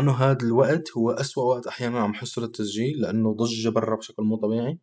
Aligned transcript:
انه 0.00 0.12
هذا 0.12 0.38
الوقت 0.46 0.90
هو 0.96 1.10
أسوأ 1.10 1.42
وقت 1.54 1.66
أحيانا 1.66 2.00
عم 2.00 2.14
حسه 2.14 2.42
للتسجيل 2.42 3.00
لأنه 3.00 3.34
ضجه 3.34 3.68
برا 3.68 3.96
بشكل 3.96 4.22
مو 4.22 4.36
طبيعي. 4.36 4.78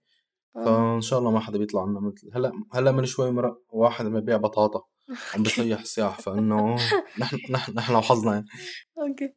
آه. 0.55 0.66
فإن 0.66 1.02
شاء 1.02 1.20
الله 1.20 1.31
ما 1.31 1.39
حدا 1.39 1.57
بيطلع 1.57 1.84
لنا 1.84 1.99
مثل 1.99 2.29
هلأ 2.34 2.52
هلأ 2.73 2.91
من 2.91 3.05
شوي 3.05 3.31
مرق 3.31 3.57
واحد 3.70 4.05
عم 4.05 4.17
يبيع 4.17 4.38
بطاطا 4.38 4.84
عم 5.35 5.43
بيصيح 5.43 5.85
صياح 5.95 6.20
فإنه 6.21 6.75
نحن 7.21 7.38
نحن 7.52 7.73
نحن 7.75 7.95
وحظنا 7.95 8.34
يعني. 8.34 8.45
okay. 8.97 9.34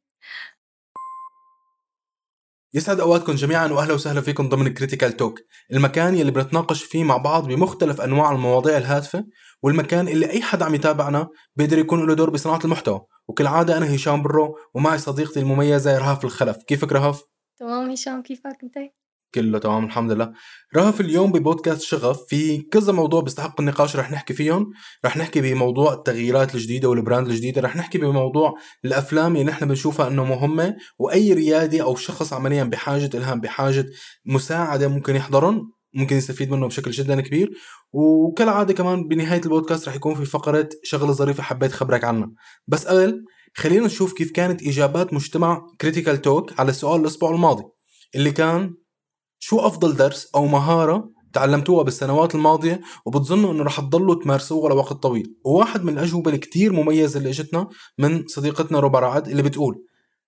يسعد 2.74 3.00
أوقاتكم 3.00 3.34
جميعا 3.34 3.66
واهلا 3.66 3.94
وسهلا 3.94 4.20
فيكم 4.20 4.48
ضمن 4.48 4.74
Critical 4.74 5.16
Talk، 5.16 5.40
المكان 5.72 6.14
يلي 6.14 6.30
بنتناقش 6.30 6.82
فيه 6.82 7.04
مع 7.04 7.16
بعض 7.16 7.48
بمختلف 7.48 8.00
أنواع 8.00 8.32
المواضيع 8.32 8.76
الهادفة، 8.76 9.24
والمكان 9.62 10.08
اللي 10.08 10.30
أي 10.30 10.42
حدا 10.42 10.64
عم 10.64 10.74
يتابعنا 10.74 11.28
بيقدر 11.56 11.78
يكون 11.78 12.06
له 12.06 12.14
دور 12.14 12.30
بصناعة 12.30 12.60
المحتوى، 12.64 13.00
وكالعادة 13.28 13.76
أنا 13.76 13.94
هشام 13.94 14.22
برو 14.22 14.58
ومعي 14.74 14.98
صديقتي 14.98 15.40
المميزة 15.40 15.98
رهف 15.98 16.24
الخلف، 16.24 16.56
كيفك 16.66 16.92
رهف؟ 16.92 17.22
تمام 17.58 17.90
هشام 17.90 18.22
كيفك 18.22 18.58
أنت؟ 18.62 18.74
كله 19.34 19.58
تمام؟ 19.58 19.84
الحمد 19.84 20.12
لله. 20.12 20.32
رهف 20.76 21.00
اليوم 21.00 21.32
ببودكاست 21.32 21.82
شغف 21.82 22.20
في 22.28 22.58
كذا 22.58 22.92
موضوع 22.92 23.20
بيستحق 23.20 23.60
النقاش 23.60 23.96
رح 23.96 24.10
نحكي 24.12 24.34
فيهم. 24.34 24.70
رح 25.04 25.16
نحكي 25.16 25.40
بموضوع 25.40 25.92
التغييرات 25.92 26.54
الجديدة 26.54 26.88
وال 26.88 27.00
brand 27.00 27.28
الجديدة 27.28 27.60
رح 27.60 27.76
نحكي 27.76 27.98
بموضوع 27.98 28.54
الأفلام 28.84 29.32
اللي 29.32 29.44
نحن 29.44 29.68
بنشوفها 29.68 30.08
أنه 30.08 30.24
مهمة 30.24 30.76
وأي 30.98 31.32
ريادي 31.32 31.82
أو 31.82 31.96
شخص 31.96 32.32
عمليا 32.32 32.64
بحاجة 32.64 33.10
إلهام 33.14 33.40
بحاجة 33.40 33.86
مساعدة 34.26 34.88
ممكن 34.88 35.16
يحضرهم 35.16 35.72
ممكن 35.94 36.16
يستفيد 36.16 36.50
منه 36.50 36.66
بشكل 36.66 36.90
جدا 36.90 37.20
كبير. 37.20 37.50
وكالعادة 37.92 38.74
كمان 38.74 39.08
بنهاية 39.08 39.40
البودكاست 39.44 39.88
رح 39.88 39.94
يكون 39.94 40.14
في 40.14 40.24
فقرة 40.24 40.68
شغلة 40.82 41.12
ظريفة 41.12 41.42
حبيت 41.42 41.72
خبرك 41.72 42.04
عنها. 42.04 42.30
بس 42.66 42.86
قبل 42.86 43.24
خلينا 43.54 43.86
نشوف 43.86 44.12
كيف 44.12 44.30
كانت 44.32 44.62
إجابات 44.62 45.14
مجتمع 45.14 45.62
كريتيكال 45.80 46.22
توك 46.22 46.60
على 46.60 46.70
السؤال 46.70 47.00
الأسبوع 47.00 47.30
الماضي 47.30 47.64
اللي 48.14 48.30
كان 48.30 48.74
شو 49.42 49.58
أفضل 49.60 49.96
درس 49.96 50.30
أو 50.34 50.46
مهارة 50.46 51.10
تعلمتوها 51.32 51.82
بالسنوات 51.82 52.34
الماضية؟ 52.34 52.80
وبتظنوا 53.06 53.52
إنه 53.52 53.62
رح 53.62 53.80
تضلوا 53.80 54.22
تمارسوها 54.22 54.68
لوقت 54.68 54.92
طويل. 54.92 55.34
وواحد 55.44 55.84
من 55.84 55.92
الأجوبة 55.92 56.30
الكتير 56.30 56.72
مميزة 56.72 57.18
اللي 57.18 57.28
إجتنا 57.30 57.68
من 57.98 58.26
صديقتنا 58.26 58.80
روبا 58.80 58.98
رعد 58.98 59.28
اللي 59.28 59.42
بتقول 59.42 59.84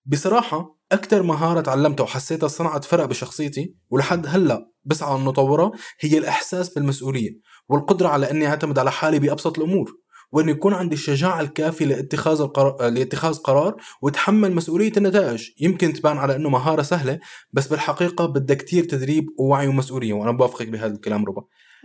بصراحة 0.06 0.78
أكثر 0.92 1.22
مهارة 1.22 1.60
تعلمتها 1.60 2.04
وحسيتها 2.04 2.48
صنعت 2.48 2.84
فرق 2.84 3.04
بشخصيتي 3.04 3.74
ولحد 3.90 4.26
هلأ 4.28 4.68
بسعى 4.84 5.16
أن 5.16 5.24
نطورها 5.24 5.70
هي 6.00 6.18
الإحساس 6.18 6.74
بالمسؤولية 6.74 7.30
والقدرة 7.68 8.08
على 8.08 8.30
أني 8.30 8.46
أعتمد 8.46 8.78
على 8.78 8.92
حالي 8.92 9.18
بأبسط 9.18 9.58
الأمور. 9.58 9.92
وأن 10.32 10.48
يكون 10.48 10.74
عندي 10.74 10.94
الشجاعة 10.94 11.40
الكافية 11.40 11.86
لاتخاذ 11.86 12.40
القرار 12.40 12.90
لاتخاذ 12.90 13.38
قرار 13.38 13.76
وتحمل 14.02 14.54
مسؤولية 14.54 14.92
النتائج. 14.96 15.48
يمكن 15.60 15.92
تبان 15.92 16.18
على 16.18 16.36
أنه 16.36 16.48
مهارة 16.48 16.82
سهلة 16.82 17.18
بس 17.52 17.66
بالحقيقة 17.66 18.26
بدها 18.26 18.56
كتير 18.56 18.84
تدريب 18.84 19.26
ووعي 19.38 19.66
ومسؤولية 19.68 20.12
وأنا 20.12 20.30
بوافقك 20.30 20.68
بهذا 20.68 20.94
الكلام 20.94 21.24
ربا. 21.24 21.42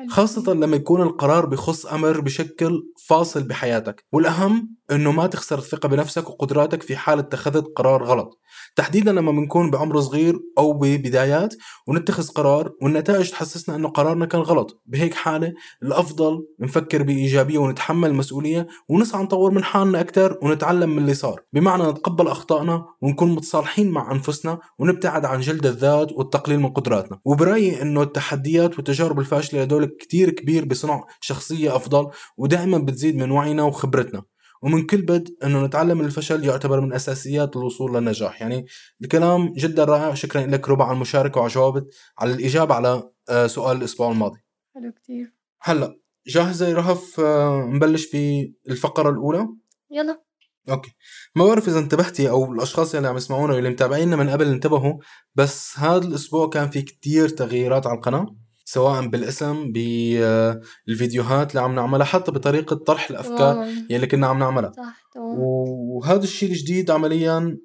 خاصة 0.10 0.54
لما 0.54 0.76
يكون 0.76 1.02
القرار 1.02 1.46
بخص 1.46 1.86
أمر 1.86 2.22
بشكل 2.22 2.84
فاصل 3.08 3.44
بحياتك 3.44 4.06
والأهم 4.12 4.76
أنه 4.92 5.12
ما 5.12 5.28
تخسر 5.28 5.58
الثقة 5.58 5.90
بنفسك 5.90 6.30
وقدراتك 6.30 6.84
في 6.84 6.98
حال 6.98 7.20
اتخذت 7.20 7.66
قرار 7.76 8.04
غلط. 8.04 8.40
تحديدا 8.78 9.12
لما 9.12 9.32
بنكون 9.32 9.72
بعمر 9.72 10.02
صغير 10.02 10.40
أو 10.58 10.74
ببدايات 10.74 11.56
ونتخذ 11.88 12.28
قرار 12.28 12.72
والنتائج 12.82 13.30
تحسسنا 13.30 13.76
أنه 13.76 13.90
قرارنا 13.90 14.26
كان 14.26 14.42
غلط. 14.42 14.82
بهيك 14.86 15.14
حالة 15.14 15.54
الأفضل 15.84 16.46
نفكر 16.60 17.04
بإيجابية 17.04 17.58
ونتحمل 17.58 18.10
المسؤولية 18.10 18.68
ونسعى 18.90 19.24
نطور 19.24 19.52
من 19.52 19.64
حالنا 19.64 20.02
أكثر 20.02 20.38
ونتعلم 20.42 20.90
من 20.90 20.98
اللي 20.98 21.14
صار. 21.14 21.42
بمعنى 21.54 21.84
نتقبل 21.84 22.28
أخطائنا 22.28 22.86
ونكون 23.02 23.32
متصالحين 23.32 23.92
مع 23.92 24.12
أنفسنا 24.12 24.60
ونبتعد 24.80 25.26
عن 25.26 25.40
جلد 25.40 25.66
الذات 25.66 26.12
والتقليل 26.12 26.60
من 26.60 26.70
قدراتنا. 26.70 27.20
وبرأيي 27.26 27.82
أنه 27.82 28.02
التحديات 28.04 28.76
والتجارب 28.76 29.20
الفاشلة 29.20 29.62
هدول 29.62 29.86
كتير 29.86 30.30
كبير 30.30 30.66
بصنع 30.66 31.04
شخصية 31.22 31.76
أفضل 31.76 32.08
ودائما 32.38 32.78
بتزيد 32.78 33.16
من 33.16 33.32
وعينا 33.32 33.64
وخبرتنا. 33.64 34.24
ومن 34.62 34.86
كل 34.86 35.02
بدء 35.02 35.36
إنه 35.44 35.66
نتعلم 35.66 35.98
من 35.98 36.06
الفشل 36.06 36.46
يعتبر 36.46 36.82
من 36.82 36.94
أساسيات 36.94 37.56
الوصول 37.56 37.96
للنجاح. 37.96 38.42
يعني 38.42 38.66
الكلام 39.02 39.54
جدا 39.54 39.84
رائع. 39.84 40.14
شكرا 40.14 40.46
لك 40.46 40.70
ربع 40.70 40.86
على 40.86 40.96
المشاركة 40.96 41.42
وعجوابة 41.42 41.86
على 42.18 42.34
الإجابة 42.34 42.76
على 42.76 43.10
آه، 43.30 43.48
سؤال 43.48 43.78
الأسبوع 43.78 44.12
الماضي. 44.12 44.40
حلو 44.76 44.92
كتير. 44.92 45.34
هلأ 45.62 46.00
جاهزة 46.28 46.68
يا 46.68 46.74
رهف؟ 46.74 47.20
آه، 47.20 47.70
نبلش 47.74 48.08
بالفقرة 48.12 49.10
الأولى؟ 49.10 49.48
يلا. 49.92 50.24
أوكي. 50.70 50.92
ما 51.36 51.46
بعرف 51.46 51.68
إذا 51.68 51.80
انتبهتي 51.80 52.30
أو 52.30 52.54
الأشخاص 52.54 52.96
اللي 52.96 53.08
عم 53.08 53.18
يسمعونا 53.18 53.54
واللي 53.54 53.70
متابعينا 53.70 54.16
من 54.16 54.30
قبل 54.30 54.48
انتبهوا 54.48 54.94
بس 55.36 55.80
هذا 55.80 56.08
الأسبوع 56.08 56.50
كان 56.50 56.70
في 56.70 56.82
كتير 56.82 57.30
تغييرات 57.30 57.88
على 57.88 57.96
القناة. 57.96 58.36
سواء 58.70 59.08
بالاسم 59.08 59.72
بالفيديوهات 59.72 61.52
اللي 61.52 61.62
عم 61.62 61.76
نعملها 61.76 62.06
حتى 62.06 62.32
بطريقة 62.32 62.76
طرح 62.76 63.10
الأفكار 63.10 63.54
تمام 63.54 63.88
يلي 63.90 64.08
كنا 64.08 64.28
عم 64.28 64.40
نعملها. 64.40 64.72
صح 64.72 65.08
وهذا 65.16 66.24
الشيء 66.24 66.50
الجديد 66.50 66.92
عمليا 66.92 67.58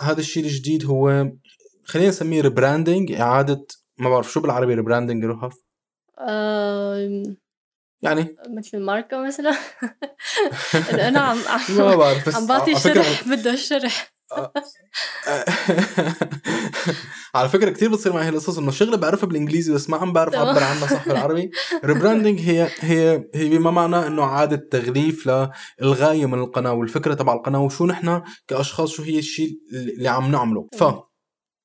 هذا 0.00 0.20
الشيء 0.20 0.44
الجديد 0.44 0.84
هو 0.86 1.30
خلينا 1.84 2.08
نسميه 2.08 2.40
rebranding 2.40 3.12
إعادة 3.12 3.66
ما 3.98 4.10
بعرف 4.10 4.32
شو 4.32 4.40
بالعربي 4.40 4.74
rebranding 4.74 5.24
رهف 5.24 5.54
آم، 6.20 7.36
يعني؟ 8.02 8.36
مثل 8.48 8.78
ماركة 8.80 9.26
مثلا. 9.26 9.50
إنه 10.90 11.08
أنا 11.08 11.20
عم 11.30 11.38
ما 11.76 11.90
عم 11.90 11.96
بعرف 11.98 12.28
بس 12.28 12.34
عم 12.34 12.46
بعطي 12.46 12.74
شرح 12.74 13.28
بده 13.28 13.52
الشرح 13.52 14.12
على 17.34 17.48
فكرة 17.48 17.70
كثير 17.70 17.90
بتصير 17.90 18.12
معي 18.12 18.28
هالقصص 18.28 18.58
إنه 18.58 18.70
شغله 18.70 18.96
بعرفها 18.96 19.26
بالإنجليزي 19.26 19.72
بس 19.74 19.90
ما 19.90 19.96
عم 19.96 20.12
بعرف. 20.12 20.34
أعبر 20.34 20.62
عنها 20.62 20.86
صح 20.86 21.08
بالعربي. 21.08 21.50
rebranding 21.84 22.40
هي 22.40 22.68
هي 22.80 23.28
هي 23.34 23.48
بما 23.58 23.70
معناه 23.70 24.06
إنه 24.06 24.22
اعاده 24.22 24.68
تغليف 24.70 25.30
للغاية 25.80 26.26
من 26.26 26.38
القناة 26.38 26.72
والفكرة 26.72 27.14
تبع 27.14 27.32
القناة 27.32 27.60
وشو 27.60 27.86
نحن 27.86 28.22
كأشخاص 28.48 28.90
شو 28.90 29.02
هي 29.02 29.18
الشيء 29.18 29.58
اللي 29.72 30.08
عم 30.08 30.30
نعمله. 30.30 30.68
ف. 30.78 30.84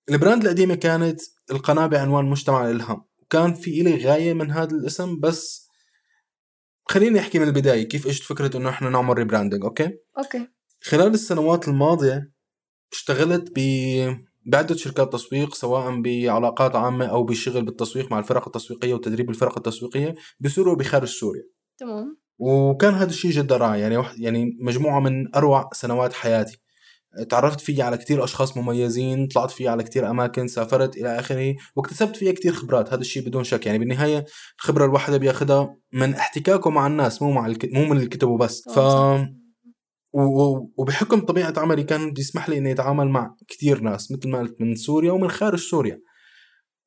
ال 0.10 0.16
brand 0.16 0.44
القديمة 0.44 0.76
كانت 0.76 1.22
القناة 1.52 1.88
بعنوان 1.88 2.26
مجتمع 2.26 2.66
الالهام 2.66 3.06
وكان 3.22 3.54
في 3.54 3.82
إلي 3.82 4.06
غاية 4.06 4.34
من 4.34 4.52
هذا 4.52 4.72
الاسم 4.72 5.20
بس 5.20 5.70
خليني 6.90 7.20
أحكي 7.20 7.40
من 7.40 7.48
البداية 7.48 7.84
كيف 7.88 8.08
إجت 8.08 8.24
فكرة 8.24 8.58
إنه 8.58 8.70
إحنا 8.70 8.90
نعمل 8.90 9.18
rebranding 9.18 9.64
okay؟ 9.64 9.92
okay. 10.18 10.48
خلال 10.82 11.14
السنوات 11.14 11.68
الماضية 11.68 12.32
اشتغلت 12.94 13.52
ب 13.56 13.60
بعدة 14.46 14.76
شركات 14.76 15.14
تسويق 15.14 15.54
سواء 15.54 16.02
بعلاقات 16.02 16.76
عامة 16.76 17.06
أو 17.06 17.24
بشغل 17.24 17.66
بالتسويق 17.66 18.12
مع 18.12 18.20
الفرق 18.20 18.48
التسويقية 18.48 18.94
وتدريب 18.94 19.30
الفرق 19.30 19.58
التسويقية 19.58 20.16
بسوريا 20.40 20.72
وبخارج 20.72 21.08
سوريا. 21.08 21.44
تمام. 21.78 22.18
وكان 22.38 22.94
هذا 22.94 23.10
الشيء 23.10 23.32
جدا 23.32 23.58
رائع 23.58 23.76
يعني 23.76 24.04
يعني 24.18 24.58
مجموعة 24.62 25.00
من 25.00 25.36
أروع 25.36 25.70
سنوات 25.74 26.14
حياتي. 26.14 26.58
تعرفت 27.30 27.62
فيه 27.62 27.84
على 27.84 27.98
كتير 27.98 28.24
أشخاص 28.24 28.58
مميزين 28.58 29.28
طلعت 29.28 29.52
فيه 29.52 29.70
على 29.70 29.84
كتير 29.84 30.10
أماكن 30.10 30.48
سافرت 30.48 30.98
إلى 30.98 31.20
آخره 31.20 31.56
واكتسبت 31.76 32.16
فيها 32.16 32.32
كتير 32.32 32.54
خبرات 32.54 32.94
هذا 32.94 33.02
الشيء 33.02 33.28
بدون 33.28 33.44
شك. 33.44 33.66
يعني 33.66 33.80
بالنهاية 33.80 34.26
الخبرة 34.60 34.86
الواحدة 34.86 35.18
بياخدها 35.18 35.76
من 35.94 36.14
احتكاكه 36.14 36.70
مع 36.70 36.88
الناس 36.88 37.22
مو 37.22 37.32
مع 37.32 37.46
الك... 37.46 37.74
مو 37.74 37.86
من 37.86 37.98
الكتب 37.98 38.28
وبس. 38.28 38.64
ف... 38.70 38.80
وبحكم 40.78 41.20
طبيعة 41.20 41.54
عملي 41.58 41.84
كان 41.84 42.12
بيسمح 42.14 42.50
لي 42.50 42.58
إني 42.58 42.72
أتعامل 42.72 43.10
مع 43.10 43.36
كتير 43.48 43.82
ناس 43.82 44.12
مثل 44.12 44.30
ما 44.30 44.40
قلت 44.40 44.62
من 44.62 44.76
سوريا 44.76 45.12
ومن 45.12 45.30
خارج 45.30 45.60
سوريا. 45.60 46.02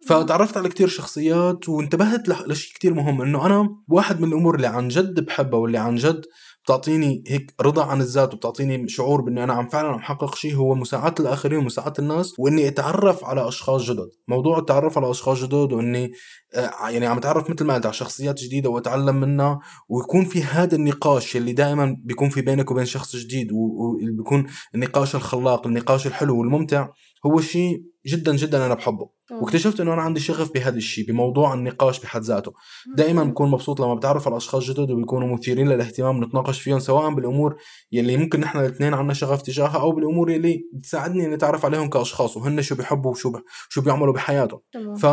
فتعرفت 0.06 0.56
على 0.56 0.68
كتير 0.68 0.88
شخصيات 0.88 1.68
وانتبهت 1.68 2.28
لشيء 2.28 2.74
كتير 2.74 2.94
مهم 2.94 3.22
إنه 3.22 3.46
أنا 3.46 3.76
واحد 3.88 4.20
من 4.20 4.28
الأمور 4.28 4.54
اللي 4.54 4.66
عن 4.66 4.88
جد 4.88 5.24
بحبها 5.24 5.60
واللي 5.60 5.78
عن 5.78 5.96
جد 5.96 6.24
بتعطيني 6.68 7.24
هيك 7.26 7.54
رضا 7.60 7.84
عن 7.84 8.00
الذات 8.00 8.34
وبتعطيني 8.34 8.88
شعور 8.88 9.20
بإني 9.20 9.44
أنا 9.44 9.52
عم 9.52 9.68
فعلا 9.68 9.88
عم 9.88 10.00
حقق 10.00 10.34
شيء 10.34 10.54
هو 10.54 10.74
مساعدة 10.74 11.14
الآخرين 11.20 11.58
ومساعدة 11.58 11.94
الناس 11.98 12.34
وإني 12.38 12.68
أتعرف 12.68 13.24
على 13.24 13.48
أشخاص 13.48 13.82
جدد. 13.82 14.08
موضوع 14.28 14.58
التعرف 14.58 14.98
على 14.98 15.10
أشخاص 15.10 15.42
جدد 15.42 15.72
وإني 15.72 16.12
آه، 16.54 16.88
يعني 16.88 17.06
عم 17.06 17.16
أتعرف 17.16 17.50
مثل 17.50 17.64
ما 17.64 17.74
قلت 17.74 17.86
على 17.86 17.94
شخصيات 17.94 18.40
جديدة 18.40 18.70
وأتعلم 18.70 19.16
منها 19.20 19.60
ويكون 19.88 20.24
في 20.24 20.42
هذا 20.42 20.76
النقاش 20.76 21.36
اللي 21.36 21.52
دائما 21.52 21.96
بيكون 22.04 22.28
في 22.28 22.40
بينك 22.40 22.70
وبين 22.70 22.84
شخص 22.84 23.16
جديد 23.16 23.48
وبيكون 23.52 24.46
النقاش 24.74 25.14
الخلاق 25.14 25.66
النقاش 25.66 26.06
الحلو 26.06 26.38
والممتع 26.38 26.88
هو 27.26 27.40
شيء 27.40 27.82
جدا 28.08 28.36
جدا 28.36 28.66
أنا 28.66 28.74
بحبه. 28.74 29.10
واكتشفت 29.30 29.80
إنه 29.80 29.94
أنا 29.94 30.02
عندي 30.02 30.20
شغف 30.20 30.52
بهذا 30.52 30.76
الشيء 30.76 31.06
بموضوع 31.06 31.54
النقاش 31.54 32.00
بحد 32.00 32.22
ذاته. 32.22 32.52
دائما 32.96 33.24
بكون 33.24 33.50
مبسوط 33.50 33.80
لما 33.80 33.94
بتعرف 33.94 34.28
على 34.28 34.36
اشخاص 34.36 34.64
جدد 34.64 34.90
وبيكونوا 34.90 35.36
مثيرين 35.36 35.68
للاهتمام 35.68 36.24
نتناقش 36.24 36.60
فيهم 36.60 36.78
سواء 36.78 37.14
بالأمور 37.14 37.56
يلي 37.92 38.16
ممكن 38.16 38.40
نحن 38.40 38.58
الاثنين 38.58 38.94
عنا 38.94 39.14
شغف 39.14 39.42
تجاهها 39.42 39.80
أو 39.80 39.92
بالأمور 39.92 40.30
يلي 40.30 40.64
بتساعدني 40.72 41.26
إني 41.26 41.34
أتعرف 41.34 41.64
عليهم 41.64 41.88
كأشخاص 41.88 42.36
وهن 42.36 42.62
شو 42.62 42.74
بيحبوا 42.74 43.10
وشو 43.10 43.30
ب... 43.30 43.42
شو 43.68 43.80
بيعملوا 43.80 44.14
بحياتهم. 44.14 44.60
ف 44.96 45.06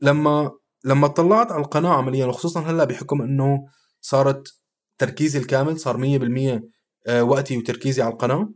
لما 0.00 0.50
لما 0.84 1.08
طلعت 1.08 1.52
على 1.52 1.64
القناة 1.64 1.90
عمليا 1.90 2.26
وخصوصا 2.26 2.60
هلأ 2.60 2.84
بحكم 2.84 3.22
إنه 3.22 3.66
صارت 4.00 4.54
تركيزي 4.98 5.38
الكامل 5.38 5.80
صار 5.80 6.18
100% 6.58 6.62
آه، 7.06 7.22
وقتي 7.24 7.58
وتركيزي 7.58 8.02
على 8.02 8.12
القناة 8.12 8.52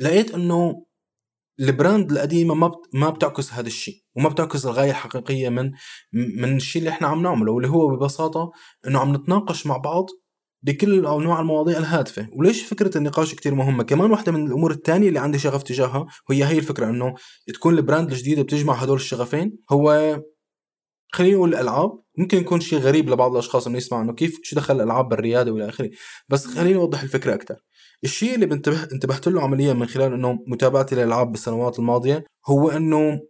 لقيت 0.00 0.34
إنه 0.34 0.86
ال 1.60 1.69
brand 1.69 2.12
القديمه 2.12 2.54
ما. 2.54 2.72
ما 2.92 3.10
بتعكس 3.10 3.52
هذا 3.52 3.66
الشيء 3.66 3.94
وما 4.16 4.28
بتعكس 4.28 4.66
الغاية 4.66 4.90
الحقيقية 4.90 5.48
من 5.48 5.70
من 6.12 6.56
الشيء 6.56 6.82
اللي 6.82 6.90
إحنا 6.90 7.08
عم 7.08 7.22
نعمله 7.22 7.52
واللي 7.52 7.68
هو 7.68 7.88
ببساطة 7.96 8.52
إنه 8.86 8.98
عم 8.98 9.14
نتناقش 9.16 9.66
مع 9.66 9.76
بعض 9.76 10.06
بكل 10.62 11.06
أنواع 11.06 11.40
المواضيع 11.40 11.78
الهادفة. 11.78 12.28
وليش 12.32 12.62
فكرة 12.64 12.98
النقاش 12.98 13.34
كتير 13.34 13.54
مهمة؟ 13.54 13.82
كمان 13.82 14.10
واحدة 14.10 14.32
من 14.32 14.46
الأمور 14.46 14.70
الثانية 14.70 15.08
اللي 15.08 15.18
عندي 15.18 15.38
شغف 15.38 15.62
تجاهها 15.62 16.06
وهي 16.30 16.44
هي 16.44 16.58
الفكرة 16.58 16.86
إنه 16.90 17.14
تكون 17.54 17.74
ال 17.78 17.83
brand 17.83 18.10
الجديده 18.10 18.42
بتجمع 18.42 18.74
هدول 18.74 18.96
الشغفين. 18.96 19.58
هو 19.70 20.20
خلينا 21.12 21.36
نقول 21.36 21.54
الألعاب 21.54 21.90
ممكن 22.18 22.38
يكون 22.38 22.60
شيء 22.60 22.78
غريب 22.78 23.10
لبعض 23.10 23.32
الأشخاص 23.32 23.66
إنه 23.66 23.76
يسمع 23.76 24.00
إنه 24.02 24.12
كيف 24.12 24.38
شو 24.42 24.56
دخل 24.56 24.76
الألعاب 24.76 25.08
بالريادة 25.08 25.52
وإلى 25.52 25.68
آخره. 25.68 25.90
بس 26.28 26.46
خليني 26.46 26.76
أوضح 26.78 27.02
الفكرة 27.02 27.34
أكثر 27.34 27.56
الشيء 28.04 28.34
اللي 28.34 28.46
بنتبه 28.46 28.82
انتبهت 28.92 29.28
له 29.28 29.42
عمليا 29.42 29.72
من 29.72 29.86
خلال 29.86 30.12
إنه 30.12 30.38
متابعتي 30.46 30.94
للألعاب 30.94 31.32
بالسنوات 31.32 31.78
الماضية 31.78 32.24
هو 32.46 32.70
إنه 32.70 33.20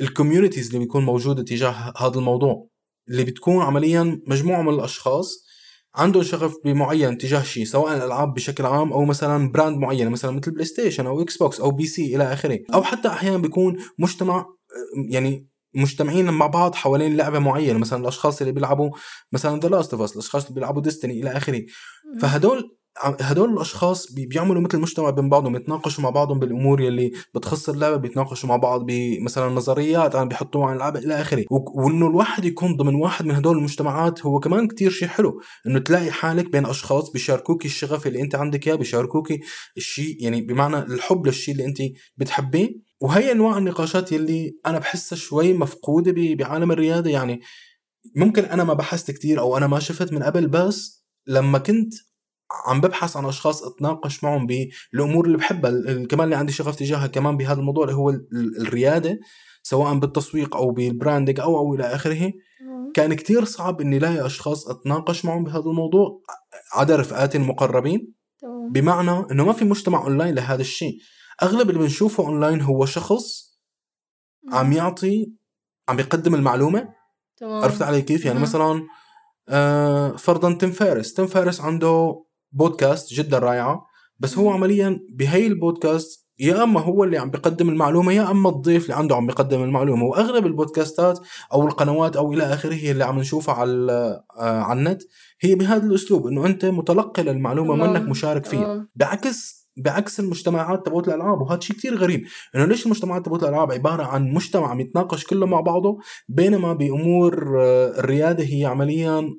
ال 0.00 0.06
communities 0.06 0.66
اللي 0.66 0.78
بيكون 0.78 1.04
موجودة 1.04 1.42
تجاه 1.42 1.92
هذا 1.96 2.18
الموضوع 2.18 2.68
اللي 3.08 3.24
بتكون 3.24 3.62
عمليا 3.62 4.20
مجموعة 4.26 4.62
من 4.62 4.74
الأشخاص 4.74 5.48
عندهم 5.94 6.22
شغف 6.22 6.54
بمعين 6.64 7.18
تجاه 7.18 7.42
شيء 7.42 7.64
سواء 7.64 7.96
الألعاب 7.96 8.34
بشكل 8.34 8.66
عام 8.66 8.92
أو 8.92 9.04
مثلا 9.04 9.52
brand 9.52 9.78
معين 9.78 10.10
مثلا 10.10 10.30
مثل 10.30 10.50
PlayStation 10.50 11.06
أو 11.06 11.22
Xbox 11.22 11.60
أو 11.60 11.70
PC 11.70 12.16
إلى 12.16 12.32
آخره. 12.32 12.58
أو 12.74 12.82
حتى 12.82 13.08
أحيانا 13.08 13.38
بيكون 13.38 13.76
مجتمع 13.98 14.46
يعني 15.10 15.48
مجتمعين 15.74 16.30
مع 16.30 16.46
بعض 16.46 16.74
حوالين 16.74 17.16
لعبة 17.16 17.38
معينة 17.38 17.78
مثلا 17.78 18.02
الأشخاص 18.02 18.40
اللي 18.40 18.52
بيلعبوا 18.52 18.90
مثلا 19.32 19.60
The 19.60 19.68
Last 19.68 19.94
of 19.94 20.12
الأشخاص 20.12 20.42
اللي 20.42 20.54
بيلعبوا 20.54 20.82
Destiny 20.82 21.20
إلى 21.20 21.30
آخره. 21.30 21.62
فهدول 22.20 22.77
هدول 23.02 23.52
الأشخاص 23.52 24.12
بيعملوا 24.12 24.62
مثل 24.62 24.78
مجتمع 24.78 25.10
بين 25.10 25.28
بعضهم 25.28 25.56
يتناقشوا 25.56 26.04
مع 26.04 26.10
بعضهم 26.10 26.38
بالأمور 26.38 26.80
يلي 26.80 27.12
بتخص 27.34 27.68
اللعبة 27.68 27.96
بيتناقشوا 27.96 28.48
مع 28.48 28.56
بعض 28.56 28.86
بمثلا 28.86 29.48
نظريات 29.48 30.16
عم 30.16 30.28
بيحطوها 30.28 30.66
عن 30.66 30.72
اللعبه 30.72 30.98
إلى 30.98 31.20
آخره. 31.20 31.44
وإنه 31.50 32.06
الواحد 32.06 32.44
يكون 32.44 32.76
ضمن 32.76 32.94
واحد 32.94 33.24
من 33.24 33.34
هدول 33.34 33.58
المجتمعات 33.58 34.26
هو 34.26 34.40
كمان 34.40 34.68
كتير 34.68 34.90
شيء 34.90 35.08
حلو 35.08 35.40
إنه 35.66 35.78
تلاقي 35.78 36.10
حالك 36.10 36.50
بين 36.52 36.66
أشخاص 36.66 37.10
بيشاركوك 37.10 37.64
الشغف 37.64 38.06
اللي 38.06 38.20
أنت 38.20 38.34
عندك 38.34 38.66
إياه 38.68 38.76
بيشاركوك 38.76 39.28
الشيء 39.76 40.16
يعني 40.20 40.40
بمعنى 40.40 40.78
الحب 40.78 41.26
للشيء 41.26 41.54
اللي 41.54 41.64
أنت 41.64 41.78
بتحبيه. 42.16 42.88
وهي 43.00 43.32
أنواع 43.32 43.58
النقاشات 43.58 44.12
يلي 44.12 44.58
أنا 44.66 44.78
بحسها 44.78 45.16
شوي 45.16 45.52
مفقودة 45.52 46.14
بعالم 46.16 46.72
الرياده 46.72 47.10
يعني 47.10 47.40
ممكن 48.16 48.44
أنا 48.44 48.64
ما 48.64 48.74
بحثت 48.74 49.10
كتير 49.10 49.40
أو 49.40 49.56
أنا 49.56 49.66
ما 49.66 49.78
شفت 49.78 50.12
من 50.12 50.22
قبل 50.22 50.48
بس 50.48 51.04
لما 51.26 51.58
كنت 51.58 51.94
عم 52.66 52.80
ببحث 52.80 53.16
عن 53.16 53.24
أشخاص 53.24 53.62
أتناقش 53.62 54.24
معهم 54.24 54.46
بالامور 54.46 55.26
اللي 55.26 55.36
بحبها. 55.36 56.04
كمان 56.06 56.24
اللي 56.24 56.36
عندي 56.36 56.52
شغف 56.52 56.76
تجاهها 56.76 57.06
كمان 57.06 57.36
بهذا 57.36 57.60
الموضوع 57.60 57.84
اللي 57.84 57.96
هو 57.96 58.10
الريادة 58.60 59.20
سواء 59.62 59.94
بالتسويق 59.94 60.56
أو 60.56 60.70
بالبراندنج 60.70 61.40
أو 61.40 61.58
أو 61.58 61.74
إلى 61.74 61.84
آخره. 61.84 62.32
كان 62.94 63.14
كتير 63.14 63.44
صعب 63.44 63.80
إني 63.80 63.98
لاقي 63.98 64.26
أشخاص 64.26 64.68
أتناقش 64.68 65.24
معهم 65.24 65.44
بهذا 65.44 65.64
الموضوع 65.70 66.22
عدا 66.72 66.96
رفقاتي 66.96 67.38
المقربين. 67.38 68.14
بمعنى 68.70 69.24
إنه 69.30 69.44
ما 69.44 69.52
في 69.52 69.64
مجتمع 69.64 70.02
اونلاين 70.02 70.34
لهذا 70.34 70.60
الشيء. 70.60 70.98
أغلب 71.42 71.70
اللي 71.70 71.80
بنشوفه 71.80 72.24
اونلاين 72.24 72.60
هو 72.60 72.86
شخص 72.86 73.58
عم 74.52 74.72
يعطي 74.72 75.32
عم 75.88 75.98
يقدم 75.98 76.34
المعلومة. 76.34 76.88
عرفت 77.42 77.82
علي 77.82 78.02
كيف؟ 78.02 78.24
يعني 78.24 78.38
مثلا 78.38 78.86
آه 79.48 80.10
فرضا 80.10 80.54
تيم 80.54 80.70
فيريس. 80.70 81.12
تيم 81.12 81.26
فارس 81.26 81.60
عنده 81.60 82.24
بودكاست 82.52 83.14
جدا 83.14 83.38
رائعة 83.38 83.86
بس 84.18 84.38
هو 84.38 84.50
عمليا 84.50 85.00
بهي 85.10 85.46
البودكاست 85.46 86.28
يا 86.40 86.62
أما 86.62 86.80
هو 86.80 87.04
اللي 87.04 87.18
عم 87.18 87.30
بيقدم 87.30 87.68
المعلومة 87.68 88.12
يا 88.12 88.30
أما 88.30 88.48
الضيف 88.48 88.82
اللي 88.82 88.94
عنده 88.94 89.16
عم 89.16 89.26
بيقدم 89.26 89.62
المعلومة. 89.62 90.04
وأغلب 90.04 90.46
البودكاستات 90.46 91.18
أو 91.52 91.66
القنوات 91.66 92.16
أو 92.16 92.32
إلى 92.32 92.42
آخره 92.42 92.90
اللي 92.90 93.04
عم 93.04 93.18
نشوفها 93.18 93.54
على 93.54 94.22
آه، 94.40 94.60
على 94.60 94.78
النت 94.78 95.02
هي 95.40 95.54
بهذا 95.54 95.86
الأسلوب 95.86 96.26
إنه 96.26 96.46
أنت 96.46 96.64
متلقي 96.64 97.22
للمعلومة 97.22 97.74
منك 97.86 98.08
مشارك 98.08 98.46
فيها. 98.46 98.88
بعكس 98.96 99.58
بعكس 99.76 100.20
المجتمعات 100.20 100.86
تبعت 100.86 101.08
الألعاب 101.08 101.40
وهذا 101.40 101.60
شيء 101.60 101.76
كثير 101.76 101.94
غريب 101.94 102.24
إنه 102.54 102.64
ليش 102.64 102.84
المجتمعات 102.86 103.26
تبعت 103.26 103.42
الألعاب 103.42 103.72
عبارة 103.72 104.02
عن 104.02 104.28
مجتمع 104.32 104.70
عم 104.70 104.80
يتناقش 104.80 105.24
كله 105.24 105.46
مع 105.46 105.60
بعضه 105.60 105.98
بينما 106.28 106.72
بأمور 106.72 107.60
آه، 107.62 107.98
الريادة 107.98 108.44
هي 108.44 108.64
عمليا 108.64 109.34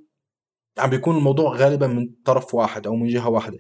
عم 0.79 0.89
بيكون 0.89 1.17
الموضوع 1.17 1.55
غالبا 1.55 1.87
من 1.87 2.09
طرف 2.25 2.55
واحد 2.55 2.87
أو 2.87 2.95
من 2.95 3.07
جهة 3.07 3.29
واحدة. 3.29 3.57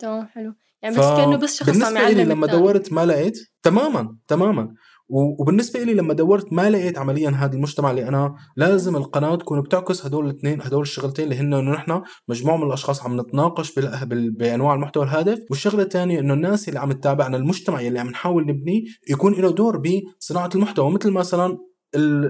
تمام 0.00 0.26
حلو. 0.26 0.52
يعني 0.82 0.96
بس 0.96 1.04
كأنه 1.04 1.36
بس 1.36 1.56
شخص 1.56 1.82
عم 1.82 1.96
يعلم 1.96 2.28
لما 2.28 2.46
دورت 2.46 2.92
ما 2.92 3.06
لقيت 3.06 3.38
تماما 3.62 4.16
تماما. 4.28 4.74
وبالنسبة 5.08 5.82
لي 5.82 5.94
لما 5.94 6.14
دورت 6.14 6.52
ما 6.52 6.70
لقيت 6.70 6.98
عمليا 6.98 7.30
هذا 7.30 7.54
المجتمع 7.54 7.90
اللي 7.90 8.08
أنا 8.08 8.34
لازم 8.56 8.96
القناة 8.96 9.36
تكون 9.36 9.60
بتعكس 9.60 10.06
هدول 10.06 10.24
الاثنين 10.24 10.62
هدول 10.62 10.82
الشغلتين 10.82 11.24
اللي 11.24 11.36
هن 11.36 11.54
إنه 11.54 11.72
نحن 11.72 12.02
مجموعة 12.28 12.56
من 12.56 12.66
الأشخاص 12.66 13.02
عم 13.02 13.20
نتناقش 13.20 13.78
بأنواع 14.08 14.74
المحتوى 14.74 15.04
الهادف. 15.04 15.38
والشغلة 15.50 15.82
الثانية 15.82 16.20
إنه 16.20 16.34
الناس 16.34 16.68
اللي 16.68 16.80
عم 16.80 16.92
تتابعنا 16.92 17.36
المجتمع 17.36 17.80
اللي 17.80 17.98
عم 17.98 18.08
نحاول 18.08 18.46
نبنيه 18.46 18.82
يكون 19.10 19.32
له 19.34 19.50
دور 19.50 19.82
بصناعة 20.18 20.50
المحتوى. 20.54 20.90
مثل 20.90 21.10
مثلا 21.10 21.58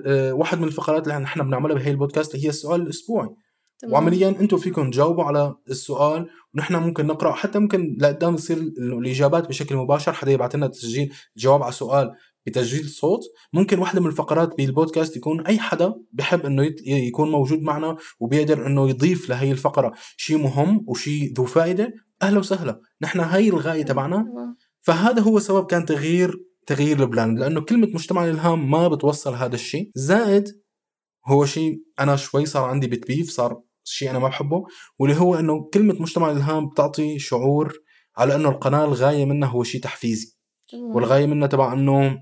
آه، 0.06 0.32
واحد 0.32 0.59
من 0.59 0.65
الفقرات 0.65 1.09
اللي 1.09 1.19
نحن 1.19 1.43
بنعملها 1.43 1.77
بهي 1.77 1.91
البودكاست 1.91 2.35
اللي 2.35 2.44
هي 2.44 2.49
السؤال 2.49 2.82
الأسبوعي. 2.82 3.29
تمام. 3.78 3.94
وعمليا 3.94 4.28
أنتم 4.28 4.56
فيكم 4.56 4.90
تجاوبوا 4.90 5.25
على 5.25 5.55
السؤال 5.70 6.28
ونحن 6.55 6.75
ممكن 6.75 7.06
نقرأ 7.06 7.32
حتى 7.32 7.58
ممكن 7.58 7.96
لقدام 8.00 8.34
يصير 8.34 8.56
الإجابات 8.58 9.49
بشكل 9.49 9.76
مباشر 9.76 10.12
حدا 10.12 10.32
يبعث 10.32 10.55
لنا 10.55 10.67
تسجيل 10.67 11.12
جواب 11.37 11.62
على 11.62 11.73
سؤال 11.73 12.12
بتسجيل 12.46 12.88
صوت. 12.88 13.20
ممكن 13.52 13.78
واحدة 13.78 14.00
من 14.00 14.06
الفقرات 14.06 14.56
بالبودكاست 14.56 15.17
يكون 15.17 15.46
أي 15.46 15.58
حدا 15.58 15.94
بحب 16.12 16.46
إنه 16.46 16.75
يكون 16.87 17.31
موجود 17.31 17.62
معنا 17.62 17.96
وبيقدر 18.20 18.67
إنه 18.67 18.88
يضيف 18.88 19.28
لهي 19.28 19.52
الفقرة 19.52 19.93
شيء 20.17 20.38
مهم 20.38 20.84
وشيء 20.87 21.32
ذو 21.37 21.44
فائدة 21.44 21.93
أهلا 22.22 22.38
وسهلا. 22.38 22.81
نحن 23.02 23.20
هاي 23.20 23.49
الغاية 23.49 23.82
تبعنا. 23.82 24.26
فهذا 24.82 25.22
هو 25.22 25.38
سبب 25.38 25.67
كان 25.67 25.84
تغيير 25.84 26.46
تغيير 26.67 27.02
البلان 27.02 27.38
لأنه 27.38 27.61
كلمة 27.61 27.87
مجتمع 27.87 28.25
الإلهام 28.25 28.70
ما 28.70 28.88
بتوصل 28.88 29.34
هذا 29.34 29.55
الشيء 29.55 29.90
زائد 29.94 30.49
هو 31.26 31.44
شيء 31.44 31.82
أنا 32.01 32.17
شوي 32.17 32.46
صار 32.46 32.65
عندي 32.65 32.86
بتبيف 32.86 33.31
صار 33.31 33.62
شيء 33.88 34.10
أنا 34.10 34.19
ما 34.19 34.28
بحبه 34.28 34.64
واللي 34.98 35.16
هو 35.20 35.34
إنه 35.34 35.70
كلمة 35.74 35.96
مجتمع 36.00 36.31
الإلهام 36.31 36.69
بتعطي 36.69 37.19
شعور 37.19 37.72
على 38.16 38.34
إنه 38.34 38.48
القناة 38.48 38.84
الغاية 38.84 39.24
منها 39.24 39.48
هو 39.48 39.62
شيء 39.62 39.81
تحفيزي 39.81 40.36
والغاية 40.74 41.26
منها 41.26 41.46
تبع 41.46 41.72
إنه 41.72 42.19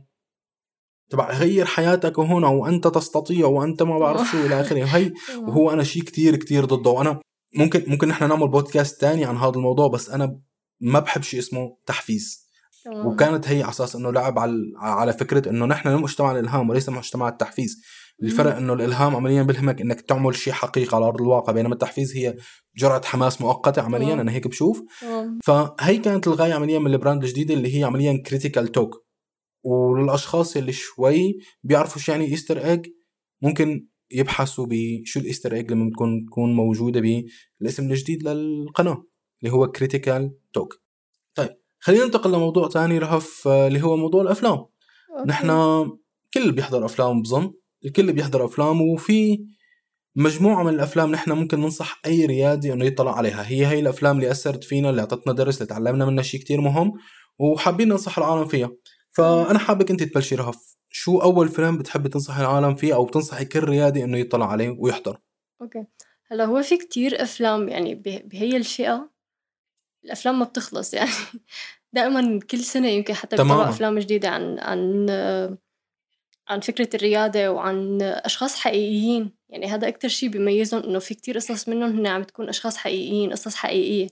تبع 1.10 1.30
غير 1.30 1.64
حياتك 1.64 2.18
هنا 2.18 2.48
وأنت 2.48 2.86
تستطيع 2.88 3.46
وأنت 3.46 3.82
ما 3.82 3.98
بعرف 3.98 4.30
شو 4.30 4.46
إلى 4.46 4.60
آخره. 4.60 4.82
وهي 4.84 5.12
وهو 5.36 5.70
أنا 5.70 5.84
شيء 5.84 6.02
كتير 6.02 6.36
كتير 6.36 6.64
ضده 6.64 6.90
وأنا 6.90 7.20
ممكن 7.56 7.84
ممكن 7.86 8.08
نحن 8.08 8.28
نعمل 8.28 8.48
بودكاست 8.48 9.00
تاني 9.00 9.24
عن 9.24 9.36
هذا 9.36 9.54
الموضوع 9.56 9.88
بس 9.88 10.10
أنا 10.10 10.40
ما 10.80 11.00
بحب 11.00 11.22
شيء 11.22 11.40
اسمه 11.40 11.76
تحفيز. 11.86 12.44
وكانت 13.04 13.48
هي 13.48 13.62
على 13.62 13.70
أساس 13.70 13.96
إنه 13.96 14.12
لعب 14.12 14.38
على 14.38 14.52
على 14.76 15.12
فكرة 15.12 15.50
إنه 15.50 15.66
نحن 15.66 15.94
مجتمع 15.94 16.32
الإلهام 16.32 16.70
وليس 16.70 16.88
مجتمع 16.88 17.28
التحفيز. 17.28 17.82
الفرق 18.22 18.56
إنه 18.56 18.72
الإلهام 18.72 19.16
عمليا 19.16 19.42
بيلهمك 19.42 19.80
إنك 19.80 20.00
تعمل 20.00 20.36
شيء 20.36 20.52
حقيقي 20.52 20.96
على 20.96 21.06
أرض 21.06 21.20
الواقع 21.20 21.52
بينما 21.52 21.74
التحفيز 21.74 22.16
هي 22.16 22.36
جرعة 22.76 23.04
حماس 23.04 23.40
مؤقتة 23.40 23.82
عمليا 23.82 24.14
أنا 24.14 24.32
هيك 24.32 24.48
بشوف. 24.48 24.82
فهي 25.44 25.96
كانت 25.98 26.28
الغاية 26.28 26.54
عمليا 26.54 26.78
من 26.78 26.92
ال 26.92 26.98
brand 26.98 27.24
الجديده 27.24 27.54
اللي 27.54 27.78
هي 27.78 27.84
عمليا 27.84 28.22
Critical 28.26 28.68
Talk 28.68 29.04
وللأشخاص 29.64 30.56
اللي 30.56 30.72
شوي 30.72 31.38
بيعرفوا 31.62 32.00
شو 32.02 32.12
يعني 32.12 32.24
Easter 32.24 32.64
egg 32.64 32.86
ممكن 33.42 33.88
يبحثوا 34.10 34.66
بشو 34.70 35.20
ال 35.20 35.25
Easter 35.25 35.54
egg 35.54 35.72
لما 35.72 35.90
تكون 35.90 36.26
تكون 36.26 36.54
موجودة 36.54 37.02
بالاسم 37.60 37.90
الجديد 37.90 38.28
للقناة 38.28 39.04
اللي 39.42 39.52
هو 39.54 39.70
Critical 39.70 40.36
Talk 40.52 40.82
طيب 41.34 41.50
خلينا 41.78 42.04
ننتقل 42.04 42.32
لموضوع 42.32 42.68
ثاني 42.68 42.98
رهف 42.98 43.48
اللي 43.48 43.82
هو 43.82 43.96
موضوع 43.96 44.22
الأفلام. 44.22 44.66
نحن 45.26 45.48
كل 46.34 46.52
بيحضر 46.52 46.84
أفلام 46.84 47.22
بظن 47.22 47.52
الكل 47.84 48.12
بيحضر 48.12 48.44
افلام 48.44 48.80
وفي 48.82 49.46
مجموعة 50.16 50.62
من 50.62 50.74
الأفلام 50.74 51.10
نحن 51.10 51.32
ممكن 51.32 51.60
ننصح 51.60 52.00
أي 52.06 52.26
ريادي 52.26 52.72
إنه 52.72 52.84
يطلع 52.84 53.16
عليها. 53.16 53.48
هي 53.48 53.66
هي 53.66 53.80
الأفلام 53.80 54.16
اللي 54.16 54.30
أثرت 54.30 54.64
فينا 54.64 54.90
اللي 54.90 55.00
أعطتنا 55.00 55.32
درس 55.32 55.56
اللي 55.56 55.66
تعلمنا 55.66 56.04
منها 56.04 56.22
شيء 56.22 56.40
كتير 56.40 56.60
مهم 56.60 56.92
وحابين 57.38 57.88
ننصح 57.88 58.18
العالم 58.18 58.44
فيها. 58.44 58.70
فأنا 59.10 59.58
حابك 59.58 59.90
أنت 59.90 60.02
تبلشي 60.02 60.34
رهف 60.34 60.76
شو 60.90 61.18
أول 61.18 61.48
فيلم 61.48 61.78
بتحبي 61.78 62.08
تنصحي 62.08 62.40
العالم 62.40 62.74
فيه 62.74 62.94
أو 62.94 63.04
بتنصحي 63.04 63.44
كل 63.44 63.64
ريادي 63.64 64.04
إنه 64.04 64.18
يطلع 64.18 64.50
عليه 64.50 64.76
ويحضر؟ 64.78 65.20
أوكي. 65.62 65.86
هلا 66.30 66.44
هو 66.44 66.62
في 66.62 66.76
كتير 66.76 67.22
أفلام 67.22 67.68
يعني 67.68 67.94
بهي 68.24 68.56
الفئة 68.56 69.10
الأفلام 70.04 70.38
ما 70.38 70.44
بتخلص 70.44 70.94
يعني. 70.94 71.10
دائما 71.92 72.40
كل 72.50 72.58
سنة 72.58 72.88
يمكن 72.88 73.14
حتى 73.14 73.36
بيطلعوا 73.36 73.68
أفلام 73.68 73.98
جديدة 73.98 74.28
عن 74.28 74.58
عن 74.58 75.06
عن 76.48 76.60
فكرة 76.60 76.88
الريادة 76.94 77.52
وعن 77.52 78.02
أشخاص 78.02 78.56
حقيقيين. 78.56 79.30
يعني 79.48 79.66
هذا 79.66 79.88
أكتر 79.88 80.08
شي 80.08 80.28
بيميزهم 80.28 80.82
إنه 80.82 80.98
في 80.98 81.14
كتير 81.14 81.36
قصص 81.36 81.68
منهم 81.68 81.98
هن 81.98 82.06
عم 82.06 82.22
تكون 82.22 82.48
أشخاص 82.48 82.76
حقيقيين 82.76 83.32
قصص 83.32 83.54
حقيقية. 83.54 84.08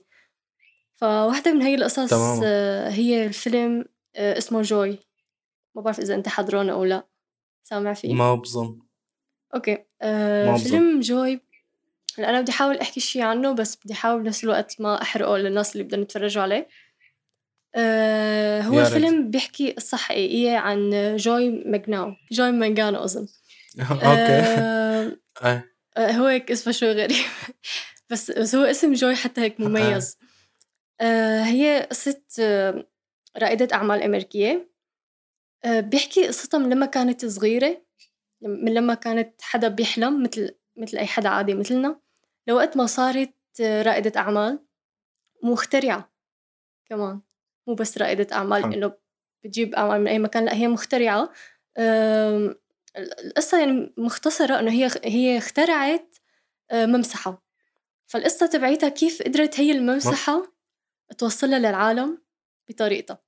فواحدة 0.95 1.53
من 1.53 1.61
هي 1.61 1.75
القصص 1.75 2.09
تمام. 2.09 2.41
آه، 2.43 2.89
هي 2.89 3.25
الفيلم 3.25 3.85
آه، 4.15 4.37
اسمه 4.37 4.61
Joy. 4.61 4.99
ما 5.75 5.81
بعرف 5.81 5.99
إذا 5.99 6.15
أنت 6.15 6.29
حضرونه 6.29 6.73
أو 6.73 6.83
لا. 6.83 7.07
سامع 7.63 7.93
فيه؟ 7.93 8.13
ما 8.13 8.35
بظن. 8.35 8.79
okay. 9.55 9.77
أه 10.01 10.51
ما 10.51 10.57
فيلم 10.57 10.99
Joy. 10.99 11.41
هلا 12.17 12.29
أنا 12.29 12.41
بدي 12.41 12.51
أحاول 12.51 12.77
أحكي 12.77 12.99
شي 12.99 13.21
عنه 13.21 13.51
بس 13.51 13.75
بدي 13.75 13.93
أحاول 13.93 14.23
بنفس 14.23 14.43
الوقت 14.43 14.81
ما 14.81 15.01
أحرقه 15.01 15.37
للناس 15.37 15.73
اللي 15.73 15.83
بدهم 15.83 16.01
يتفرجوا 16.01 16.43
عليه. 16.43 16.67
أه 17.75 18.61
هو 18.61 18.85
فيلم 18.85 19.29
بيحكي 19.31 19.71
قصة 19.71 19.97
حقيقية 19.97 20.57
عن 20.57 20.89
جوي 21.15 21.49
ماجناو 21.49 22.13
جوي 22.31 22.51
مانجانو 22.51 23.03
أظن. 23.03 23.27
okay. 23.91 24.03
آه. 25.43 25.63
آه، 25.97 26.11
هو 26.11 26.25
هيك 26.25 26.51
اسمه 26.51 26.73
شوي 26.73 26.91
غريب. 26.91 27.25
بس 28.09 28.31
بس 28.31 28.55
هو 28.55 28.63
اسم 28.63 28.93
جوي 28.93 29.15
حتى 29.15 29.41
هيك 29.41 29.59
مميز. 29.59 30.17
آه 31.01 31.43
هي 31.43 31.87
قصة 31.89 32.21
آه 32.39 32.87
رائدة 33.37 33.67
أعمال 33.75 34.03
أمريكية. 34.03 34.69
آه 35.65 35.79
بيحكي 35.79 36.27
قصتها 36.27 36.57
من 36.57 36.69
لما 36.69 36.85
كانت 36.85 37.25
صغيرة 37.25 37.81
من 38.41 38.73
لما 38.73 38.93
كانت 38.93 39.41
حدا 39.41 39.67
بيحلم 39.67 40.23
مثل 40.23 40.55
مثل 40.77 40.97
أي 40.97 41.05
حدا 41.05 41.29
عادي 41.29 41.53
مثلنا. 41.53 41.99
لوقت 42.47 42.77
ما 42.77 42.85
صارت 42.85 43.33
رائدة 43.61 44.19
أعمال 44.19 44.59
مخترعة 45.43 46.13
كمان. 46.89 47.21
مو 47.67 47.75
بس 47.75 47.97
رائدة 47.97 48.27
أعمال 48.35 48.73
إنه 48.73 48.93
بتجيب 49.43 49.75
أعمال 49.75 50.01
من 50.01 50.07
أي 50.07 50.19
مكان 50.19 50.45
لأ 50.45 50.53
هي 50.53 50.67
مخترعة. 50.67 51.31
القصة 52.97 53.59
يعني 53.59 53.93
مختصرة 53.97 54.59
إنه 54.59 54.71
هي 54.71 54.89
هي 55.03 55.37
اخترعت 55.37 56.15
آه، 56.71 56.85
ممسحة. 56.85 57.43
فالقصة 58.05 58.45
تبعيتها 58.45 58.89
كيف 58.89 59.21
قدرت 59.21 59.59
هي 59.59 59.71
الممسحة 59.71 60.53
توصلها 61.17 61.59
للعالم 61.59 62.21
بطريقتها. 62.69 63.21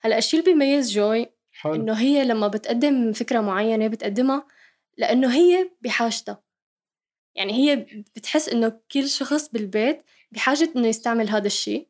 هلأ 0.00 0.18
الشيء 0.18 0.40
اللي 0.40 0.52
بيميز 0.52 0.92
جوي؟ 0.92 1.26
حل. 1.52 1.74
إنه 1.74 1.92
هي 1.92 2.24
لما 2.24 2.48
بتقدم 2.48 3.12
فكرة 3.12 3.40
معينة 3.40 3.88
بتقدمها 3.88 4.46
لأنه 4.96 5.34
هي 5.34 5.70
بحاجتها. 5.80 6.42
يعني 7.34 7.52
هي 7.52 7.76
بتحس 8.16 8.48
إنه 8.48 8.80
كل 8.92 9.08
شخص 9.08 9.48
بالبيت 9.48 10.02
بحاجة 10.32 10.70
إنه 10.76 10.88
يستعمل 10.88 11.28
هذا 11.28 11.46
الشيء 11.46 11.88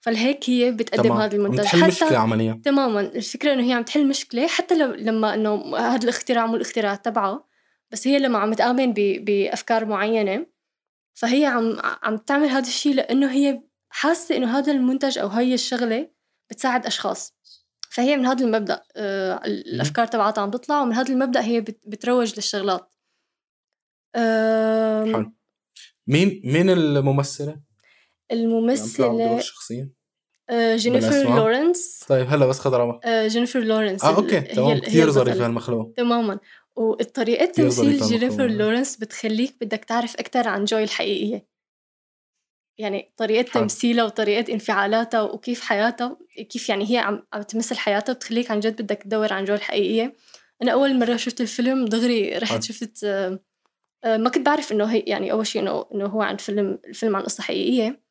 فلهيك 0.00 0.50
هي 0.50 0.72
بتقدم 0.72 1.02
تمام. 1.02 1.18
هذا 1.18 1.36
المنتج 1.36 1.64
حتى 1.64 1.86
مشكلة 1.86 2.18
عمليا. 2.18 2.60
تماما. 2.64 3.00
الفكرة 3.00 3.52
إنه 3.52 3.68
هي 3.68 3.72
عم 3.72 3.82
تحل 3.82 4.08
مشكلة 4.08 4.46
حتى 4.46 4.78
لو 4.78 4.92
لما 4.94 5.34
إنه 5.34 5.76
هذا 5.76 6.04
الاختراع 6.04 6.46
مو 6.46 6.56
الاختراع 6.56 6.94
تبعها 6.94 7.44
بس 7.90 8.06
هي 8.06 8.18
لما 8.18 8.38
عم 8.38 8.54
تآمن 8.54 8.92
بأفكار 9.24 9.84
معينة 9.84 10.46
فهي 11.14 11.46
عم 11.46 11.76
عم 12.02 12.16
تعمل 12.16 12.48
هذا 12.48 12.68
الشيء 12.68 12.94
لأنه 12.94 13.32
هي 13.32 13.62
حاسة 13.88 14.36
إنه 14.36 14.58
هذا 14.58 14.72
المنتج 14.72 15.18
أو 15.18 15.28
هي 15.28 15.54
الشغلة 15.54 16.10
بتساعد 16.50 16.86
أشخاص. 16.86 17.36
فهي 17.90 18.16
من 18.16 18.26
هذا 18.26 18.44
المبدأ 18.44 18.82
آه، 18.96 19.40
الأفكار 19.44 20.06
تبعتها 20.06 20.42
عم 20.42 20.50
تطلع 20.50 20.82
ومن 20.82 20.92
هذا 20.92 21.12
المبدأ 21.12 21.42
هي 21.42 21.60
بتروج 21.60 22.34
للشغلات. 22.36 22.94
حلو. 24.14 25.32
مين 26.06 26.42
مين 26.44 26.70
الممثلة؟ 26.70 27.69
الممثلة 28.32 29.40
شخصيا 29.40 29.90
آه، 30.50 30.76
جينيفر 30.76 31.36
لورنس 31.36 32.04
طيب 32.08 32.26
هلا 32.28 32.46
بس 32.46 32.58
خضرة 32.58 33.00
آه 33.04 33.26
جينيفر 33.26 33.60
لورنس 33.60 34.04
آه 34.04 34.16
okay 34.16 34.40
تمام. 34.40 34.78
كثير 34.78 35.10
ظريفة 35.10 35.46
هالمخلوق 35.46 35.92
تماما. 35.96 36.38
والطريقة 36.76 37.44
تمثيل 37.44 38.00
جينيفر 38.00 38.46
لورنس 38.46 38.96
بتخليك 38.96 39.54
بدك 39.60 39.84
تعرف 39.84 40.16
أكتر 40.16 40.48
عن 40.48 40.64
جوي 40.64 40.82
الحقيقية. 40.84 41.46
يعني 42.78 43.12
طريقة 43.16 43.52
تمثيلها 43.52 44.04
وطريقة 44.04 44.52
انفعالاتها 44.52 45.22
وكيف 45.22 45.60
حياتها 45.60 46.18
كيف 46.50 46.68
يعني 46.68 46.90
هي 46.90 46.98
عم 46.98 47.22
عم 47.32 47.42
تمثل 47.42 47.76
حياتها 47.76 48.12
بتخليك 48.12 48.50
عن 48.50 48.60
جد 48.60 48.82
بدك 48.82 49.02
تدور 49.02 49.32
عن 49.32 49.44
جوي 49.44 49.56
الحقيقية. 49.56 50.14
أنا 50.62 50.72
أول 50.72 50.98
مرة 50.98 51.16
شفت 51.16 51.40
الفيلم 51.40 51.84
دغري 51.84 52.38
رحت 52.38 52.62
شفت 52.62 53.04
آه، 53.04 53.40
آه، 54.04 54.16
ما 54.16 54.30
كنت 54.30 54.46
بعرف 54.46 54.72
إنه 54.72 54.84
هي 54.84 54.98
يعني 54.98 55.32
أول 55.32 55.46
شيء 55.46 55.62
إنه 55.62 55.86
إنه 55.94 56.06
هو 56.06 56.22
عن 56.22 56.36
فيلم 56.36 56.78
الفيلم 56.84 57.16
عن 57.16 57.22
قصة 57.22 57.42
حقيقية. 57.42 58.09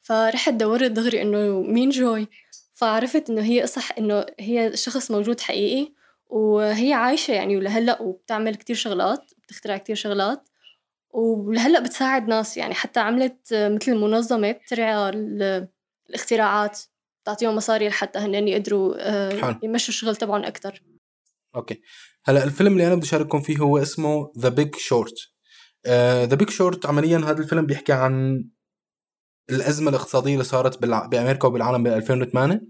فرحت 0.00 0.52
دورت 0.52 0.90
دغري 0.90 1.22
إنه 1.22 1.62
مين 1.62 1.90
جوي. 1.90 2.28
فعرفت 2.72 3.30
إنه 3.30 3.42
هي 3.42 3.62
قصة 3.62 3.82
إنه 3.98 4.26
هي 4.40 4.76
شخص 4.76 5.10
موجود 5.10 5.40
حقيقي 5.40 5.92
وهي 6.26 6.92
عايشة 6.92 7.32
يعني 7.32 7.56
ولهلأ 7.56 8.02
وبتعمل 8.02 8.54
كتير 8.54 8.76
شغلات 8.76 9.32
بتخترع 9.42 9.76
كتير 9.76 9.96
شغلات 9.96 10.48
ولهلأ 11.10 11.80
بتساعد 11.80 12.28
ناس 12.28 12.56
يعني. 12.56 12.74
حتى 12.74 13.00
عملت 13.00 13.38
مثل 13.52 13.94
منظمة 13.94 14.52
بترعى 14.52 15.10
الاختراعات 16.08 16.80
بتعطيهم 17.22 17.56
مصاري 17.56 17.88
لحتى 17.88 18.18
هن 18.18 18.48
يقدروا 18.48 18.94
آه، 18.98 19.58
يمشوا 19.62 19.88
الشغل 19.88 20.16
تبعهم 20.16 20.44
أكتر. 20.44 20.82
okay. 21.54 21.80
هلأ 22.24 22.44
الفيلم 22.44 22.72
اللي 22.72 22.86
أنا 22.86 22.94
بدي 22.94 23.06
أشارككم 23.06 23.40
فيه 23.40 23.58
هو 23.58 23.78
اسمه 23.78 24.32
The 24.38 24.48
Big 24.48 24.76
Short 24.76 25.14
The 26.26 26.34
Big 26.34 26.50
Short 26.50 26.86
عمليا 26.86 27.18
هذا 27.18 27.38
الفيلم 27.38 27.66
بيحكي 27.66 27.92
عن 27.92 28.44
الأزمة 29.50 29.90
الاقتصادية 29.90 30.32
اللي 30.32 30.44
صارت 30.44 30.82
بأمريكا 30.82 31.48
وبالعالم 31.48 31.82
ب 31.82 31.86
2008 31.86 32.60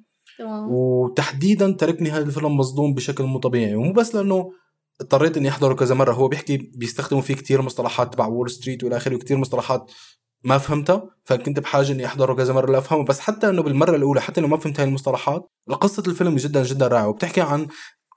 وتحديدا 0.68 1.72
تركني 1.72 2.10
هذا 2.10 2.22
الفيلم 2.24 2.56
مصدوم 2.56 2.94
بشكل 2.94 3.24
مو 3.24 3.38
طبيعي. 3.38 3.74
ومو 3.74 3.92
بس 3.92 4.14
لأنه 4.14 4.52
اضطريت 5.00 5.36
إني 5.36 5.48
أحضره 5.48 5.74
كذا 5.74 5.94
مرة 5.94 6.12
هو 6.12 6.28
بيحكي 6.28 6.56
بيستخدموا 6.56 7.22
فيه 7.22 7.34
كثير 7.34 7.62
مصطلحات 7.62 8.14
تبع 8.14 8.26
Wall 8.26 8.50
Street 8.50 8.84
والى 8.84 8.96
آخره 8.96 9.14
وكثير 9.14 9.36
مصطلحات 9.36 9.90
ما 10.44 10.58
فهمتها. 10.58 11.10
فكنت 11.24 11.58
بحاجة 11.60 11.92
إني 11.92 12.06
أحضره 12.06 12.34
كذا 12.34 12.52
مرة 12.52 12.70
لأفهمه. 12.72 13.04
بس 13.04 13.20
حتى 13.20 13.48
إنه 13.48 13.62
بالمرة 13.62 13.96
الأولى 13.96 14.20
حتى 14.20 14.40
لو 14.40 14.48
ما 14.48 14.56
فهمت 14.56 14.80
هاي 14.80 14.88
المصطلحات 14.88 15.50
قصه 15.70 16.02
الفيلم 16.06 16.36
جدا 16.36 16.62
جدا 16.62 16.88
رائعة. 16.88 17.08
وبتحكي 17.08 17.40
عن 17.40 17.68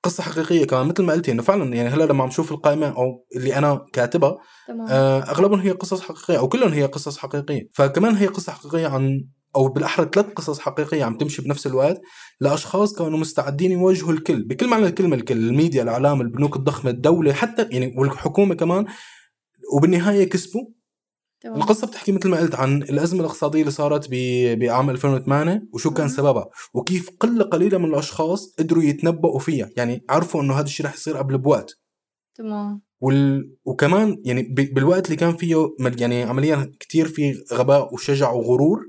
قصة 0.03 0.24
حقيقية 0.24 0.65
كمان 0.65 0.88
مثل 0.88 1.03
ما 1.03 1.13
قلتي 1.13 1.31
إنه 1.31 1.41
فعلا 1.41 1.75
يعني 1.75 1.89
هلأ 1.89 2.03
لما 2.03 2.24
عم 2.24 2.29
شوف 2.29 2.51
القائمة 2.51 2.88
أو 2.88 3.25
اللي 3.36 3.57
أنا 3.57 3.86
كاتبها 3.93 4.38
آه 4.89 5.19
أغلبهم 5.19 5.60
هي 5.60 5.72
قصص 5.72 6.01
حقيقية 6.01 6.38
أو 6.38 6.48
كلهم 6.50 6.72
هي 6.72 6.86
قصص 6.86 7.17
حقيقية. 7.17 7.69
فكمان 7.74 8.15
هي 8.15 8.27
قصة 8.27 8.51
حقيقية 8.51 8.88
عن 8.88 9.25
أو 9.55 9.67
بالأحرى 9.67 10.10
ثلاث 10.13 10.25
قصص 10.25 10.60
حقيقية 10.60 11.03
عم 11.03 11.17
تمشي 11.17 11.41
بنفس 11.41 11.67
الوقت 11.67 12.01
لأشخاص 12.41 12.93
كانوا 12.93 13.19
مستعدين 13.19 13.72
يواجهوا 13.72 14.12
الكل 14.13 14.43
بكل 14.43 14.67
معنى 14.67 14.86
الكلمة 14.88 15.15
الكل 15.15 15.38
الميديا 15.38 15.83
الإعلام 15.83 16.22
البنوك 16.22 16.55
الضخمة 16.55 16.91
الدولة 16.91 17.33
حتى 17.33 17.67
يعني 17.72 17.95
والحكومة 17.98 18.55
كمان 18.55 18.86
وبالنهاية 19.75 20.29
كسبوا. 20.29 20.82
طبعا. 21.43 21.57
القصة 21.57 21.88
بتحكي 21.88 22.12
مثل 22.12 22.29
ما 22.29 22.39
قلت 22.39 22.55
عن 22.55 22.81
الأزمة 22.81 23.19
الاقتصادية 23.19 23.59
اللي 23.59 23.71
صارت 23.71 24.07
بعام 24.59 24.89
2008 24.89 25.63
وشو 25.73 25.91
كان 25.91 26.09
سببها 26.09 26.50
وكيف 26.73 27.09
قلة 27.19 27.43
قليلة 27.43 27.77
من 27.77 27.85
الأشخاص 27.85 28.55
قدروا 28.59 28.83
يتنبؤوا 28.83 29.39
فيها 29.39 29.69
يعني 29.77 30.05
عرفوا 30.09 30.41
إنه 30.41 30.53
هذا 30.53 30.65
الشيء 30.65 30.85
رح 30.85 30.93
يصير 30.93 31.17
قبل 31.17 31.38
بوقت. 31.38 31.79
تمام. 32.35 32.81
وال... 33.01 33.55
وكمان 33.65 34.21
يعني 34.25 34.41
بالوقت 34.43 35.05
اللي 35.05 35.15
كان 35.15 35.38
فيه 35.38 35.69
يعني 35.79 36.23
عمليا 36.23 36.71
كتير 36.79 37.07
في 37.07 37.43
غباء 37.53 37.93
وشجع 37.93 38.31
وغرور 38.31 38.85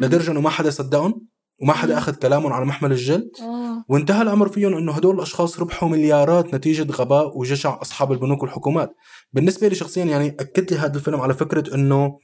لدرجة 0.00 0.30
إنه 0.30 0.40
ما 0.40 0.50
حدا 0.50 0.70
صدقهم 0.70 1.26
وما 1.62 1.72
حدا 1.72 1.98
أخذ 1.98 2.14
كلامهم 2.14 2.52
على 2.52 2.64
محمل 2.64 2.92
الجد 2.92 3.30
آه. 3.40 3.73
وانتهى 3.88 4.22
الأمر 4.22 4.48
فيهم 4.48 4.74
إنه 4.74 4.92
هدول 4.92 5.14
الأشخاص 5.14 5.60
ربحوا 5.60 5.88
مليارات 5.88 6.54
نتيجة 6.54 6.92
غباء 6.92 7.38
وجشع 7.38 7.80
أصحاب 7.82 8.12
البنوك 8.12 8.42
والحكومات. 8.42 8.94
بالنسبة 9.32 9.68
لي 9.68 9.74
شخصيا 9.74 10.04
يعني 10.04 10.28
اكد 10.28 10.72
لي 10.72 10.78
هذا 10.78 10.96
الفيلم 10.96 11.20
على 11.20 11.34
فكرة 11.34 11.74
إنه 11.74 12.18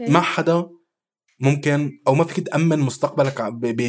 ما 0.00 0.20
حدا 0.20 0.66
ممكن 1.40 1.90
أو 2.08 2.14
ما 2.14 2.24
فيك 2.24 2.46
تأمن 2.46 2.78
مستقبلك 2.78 3.42
ب... 3.42 3.60
ب... 3.60 3.80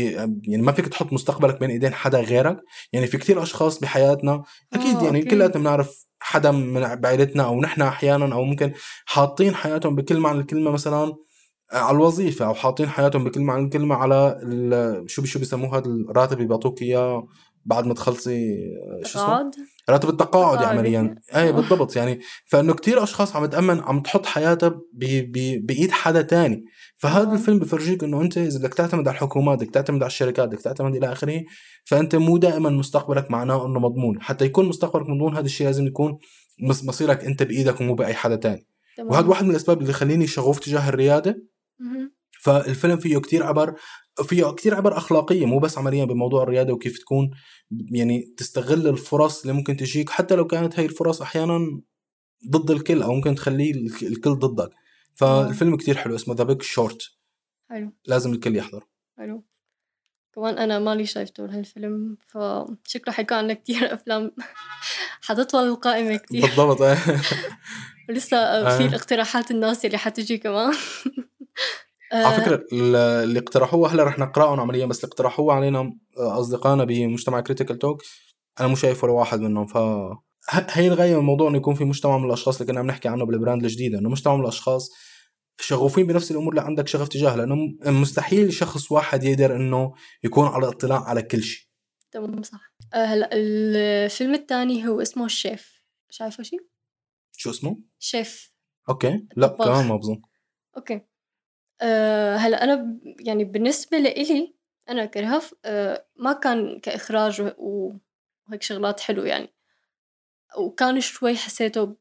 يعني 0.48 0.64
ما 0.64 0.72
فيك 0.72 0.88
تحط 0.88 1.14
مستقبلك 1.14 1.60
بين 1.60 1.70
إيدين 1.70 1.94
حدا 1.94 2.20
غيرك. 2.20 2.58
يعني 2.94 3.08
في 3.08 3.18
كثير 3.18 3.44
أشخاص 3.44 3.80
بحياتنا 3.80 4.44
أكيد 4.74 4.96
آه، 4.96 5.04
يعني 5.04 5.22
كلياتنا 5.22 5.62
بنعرف 5.62 6.06
حدا 6.20 6.52
من 6.52 6.96
بعيلتنا 6.96 7.44
أو 7.44 7.62
نحن 7.62 7.82
أحيانا 7.82 8.36
أو 8.36 8.44
ممكن 8.44 8.74
حاطين 9.06 9.56
حياتهم 9.56 9.96
بكل 9.96 10.20
معنى 10.20 10.40
الكلمة 10.40 10.72
مثلا 10.72 11.16
على 11.74 11.96
الوظيفة 11.96 12.46
أو 12.46 12.54
حاطين 12.54 12.90
حياتهم 12.90 13.24
بكل 13.24 13.42
معنى 13.42 13.64
الكلمة 13.64 13.96
على 13.96 14.42
شو 15.08 15.26
شو 15.26 15.40
بيسموه 15.40 15.78
هذا 15.78 15.86
الراتب 15.86 16.38
اللي 16.38 16.48
بيعطوك 16.48 16.82
إياه 16.82 17.28
بعد 17.66 17.86
ما 17.86 17.94
تخلصي 17.94 18.56
شو 19.04 19.20
اسمه؟ 19.20 19.52
راتب 19.90 20.10
التقاعد 20.10 20.64
عمليا 20.64 21.16
اي 21.36 21.52
بالضبط. 21.52 21.96
يعني 21.96 22.20
فإنه 22.46 22.74
كتير 22.74 23.04
أشخاص 23.04 23.36
عم 23.36 23.46
تامن 23.46 23.80
عم 23.80 24.00
تحط 24.00 24.26
حياتها 24.26 24.82
بإيد 24.94 25.92
حدا 25.92 26.22
تاني. 26.22 26.64
فهذا 26.98 27.34
الفيلم 27.34 27.60
بفرجيك 27.60 28.04
إنه 28.04 28.22
أنت 28.22 28.38
إذا 28.38 28.60
بدك 28.60 28.74
تعتمد 28.74 29.08
على 29.08 29.16
الحكومات 29.16 29.60
بدك 29.60 29.74
تعتمد 29.74 30.04
على 30.04 30.10
الشركات 30.10 30.48
بدك 30.48 30.62
تعتمد 30.62 30.96
إلى 30.96 31.12
آخره 31.12 31.44
فأنت 31.86 32.16
مو 32.16 32.38
دائما 32.38 32.70
مستقبلك 32.70 33.32
معناه 33.32 33.66
إنه 33.66 33.80
مضمون. 33.80 34.22
حتى 34.22 34.46
يكون 34.46 34.66
مستقبلك 34.66 35.10
مضمون 35.10 35.36
هذا 35.36 35.46
الشيء 35.46 35.68
لازم 35.68 35.88
يكون 35.88 36.18
مصيرك 36.60 37.26
أنت 37.26 37.44
بإيدك 37.44 37.82
ومو 37.82 37.96
بأي 37.96 38.14
حدا 38.14 38.36
تاني. 38.36 38.68
وهذا 39.00 39.28
واحد 39.28 39.46
من 39.46 39.52
الأسباب 39.52 39.82
اللي 39.82 39.94
خليني 39.94 40.28
شغوف 40.28 40.60
تجاه 40.60 40.90
الريادة. 40.90 41.51
فالفيلم 42.42 42.98
فيه 42.98 43.18
كتير 43.18 43.44
عبر 43.44 43.76
فيه 44.24 44.52
كتير 44.52 44.76
عبر 44.76 44.98
أخلاقية 44.98 45.46
مو 45.46 45.60
بس 45.60 45.78
عمليا 45.78 46.06
بموضوع 46.06 46.44
الريادة 46.44 46.74
وكيف 46.74 47.00
تكون 47.00 47.32
يعني 47.92 48.34
تستغل 48.38 48.88
الفرص 48.88 49.42
اللي 49.42 49.54
ممكن 49.54 49.78
تجيك 49.78 50.10
حتى 50.10 50.36
لو 50.36 50.48
كانت 50.48 50.80
هاي 50.80 50.86
الفرص 50.86 51.22
أحيانا 51.22 51.82
ضد 52.50 52.72
الكل 52.72 53.02
أو 53.02 53.14
ممكن 53.14 53.36
تخليه 53.36 53.74
الكل 54.02 54.32
ضدك. 54.32 54.70
فالفيلم 55.16 55.78
كتير 55.78 55.98
حلو 55.98 56.16
اسمه 56.16 56.36
The 56.36 56.44
Big 56.44 56.62
Short 56.62 57.02
حلو. 57.70 57.92
لازم 58.06 58.34
الكل 58.34 58.56
يحضر. 58.56 58.88
حلو. 59.18 59.46
كمان 60.36 60.58
أنا 60.58 60.80
مالي 60.80 61.06
شايفته 61.06 61.46
هالفيلم 61.46 62.18
فشكله 62.28 63.14
حيكون 63.14 63.38
عندنا 63.38 63.54
كتير 63.54 63.94
أفلام 63.94 64.32
حتطول 65.28 65.68
القائمة 65.68 66.18
كتير. 66.18 66.42
بالضبط 66.42 66.82
إيه. 66.82 66.98
ولسه 68.10 68.78
في 68.78 68.86
الاقتراحات 68.86 69.52
الناس 69.52 69.86
اللي 69.86 69.98
حتجي 69.98 70.38
كمان. 70.38 70.74
على 72.14 72.36
آه. 72.36 72.40
فكرة 72.40 72.66
اللي 72.74 73.40
اقترحوه 73.40 73.94
هلا 73.94 74.04
رح 74.04 74.20
نقرأهم 74.20 74.60
عمليا 74.60 74.86
بس 74.86 75.04
اللي 75.04 75.12
اقترحوه 75.12 75.54
علينا 75.54 75.80
آه، 76.18 76.40
أصدقائنا 76.40 76.84
بمجتمع 76.84 77.42
Critical 77.42 77.80
Talk 77.80 78.02
أنا 78.60 78.68
مو 78.68 78.76
شايف 78.76 79.04
ولا 79.04 79.14
واحد 79.14 79.40
منهم 79.40 79.66
ف 79.66 79.78
هي 80.50 80.88
الغاية 80.88 81.14
من 81.14 81.20
الموضوع 81.20 81.50
إنه 81.50 81.58
يكون 81.58 81.76
في 81.76 81.84
مجتمع 81.84 82.18
من 82.18 82.26
الأشخاص 82.26 82.62
اللي 82.62 82.72
كنا 82.72 82.80
عم 82.80 82.88
نحكي 82.88 83.08
عنه 83.08 83.26
بال 83.26 83.37
brand 83.37 83.64
الجديدة 83.64 84.00
إنه 84.00 84.10
مجتمع 84.10 84.36
من 84.36 84.42
الأشخاص 84.42 84.90
شغوفين 85.60 86.08
بنفس 86.08 86.32
الأمور 86.32 86.50
اللي 86.50 86.62
عندك 86.62 86.88
شغف 86.88 87.08
تجاهها 87.08 87.36
لأنه 87.36 87.56
مستحيل 87.86 88.54
شخص 88.54 88.92
واحد 88.92 89.24
يقدر 89.24 89.56
إنه 89.56 89.94
يكون 90.24 90.48
على 90.48 90.68
اطلاع 90.68 91.04
على 91.04 91.22
كل 91.22 91.44
شيء. 91.44 91.68
تمام 92.12 92.44
صح. 92.44 92.74
آه، 92.94 93.06
هلا 93.06 93.30
الفيلم 93.34 94.34
الثاني 94.34 94.88
هو 94.88 95.02
اسمه 95.02 95.26
الشيف 95.26 95.82
شايفه 96.10 96.44
شيء؟ 96.44 96.60
شو 97.38 97.50
اسمه؟ 97.50 97.78
Chef 98.00 98.54
okay. 98.90 99.28
لا 99.36 99.48
كمان 99.48 99.88
ما 99.88 99.96
بظن 99.96 100.22
okay. 100.78 101.02
أه 101.82 102.36
هلا 102.36 102.64
أنا 102.64 103.00
يعني 103.20 103.44
بالنسبة 103.44 103.98
لإلي 103.98 104.54
أنا 104.90 105.06
كرهف 105.06 105.54
أه 105.66 106.06
ما 106.16 106.34
كان 106.34 106.80
كإخراج 106.80 107.42
وهيك 107.58 108.62
شغلات 108.62 109.00
حلو 109.00 109.24
يعني. 109.24 109.54
وكان 110.58 111.02
شوي 111.02 111.36
حسيته 111.38 111.96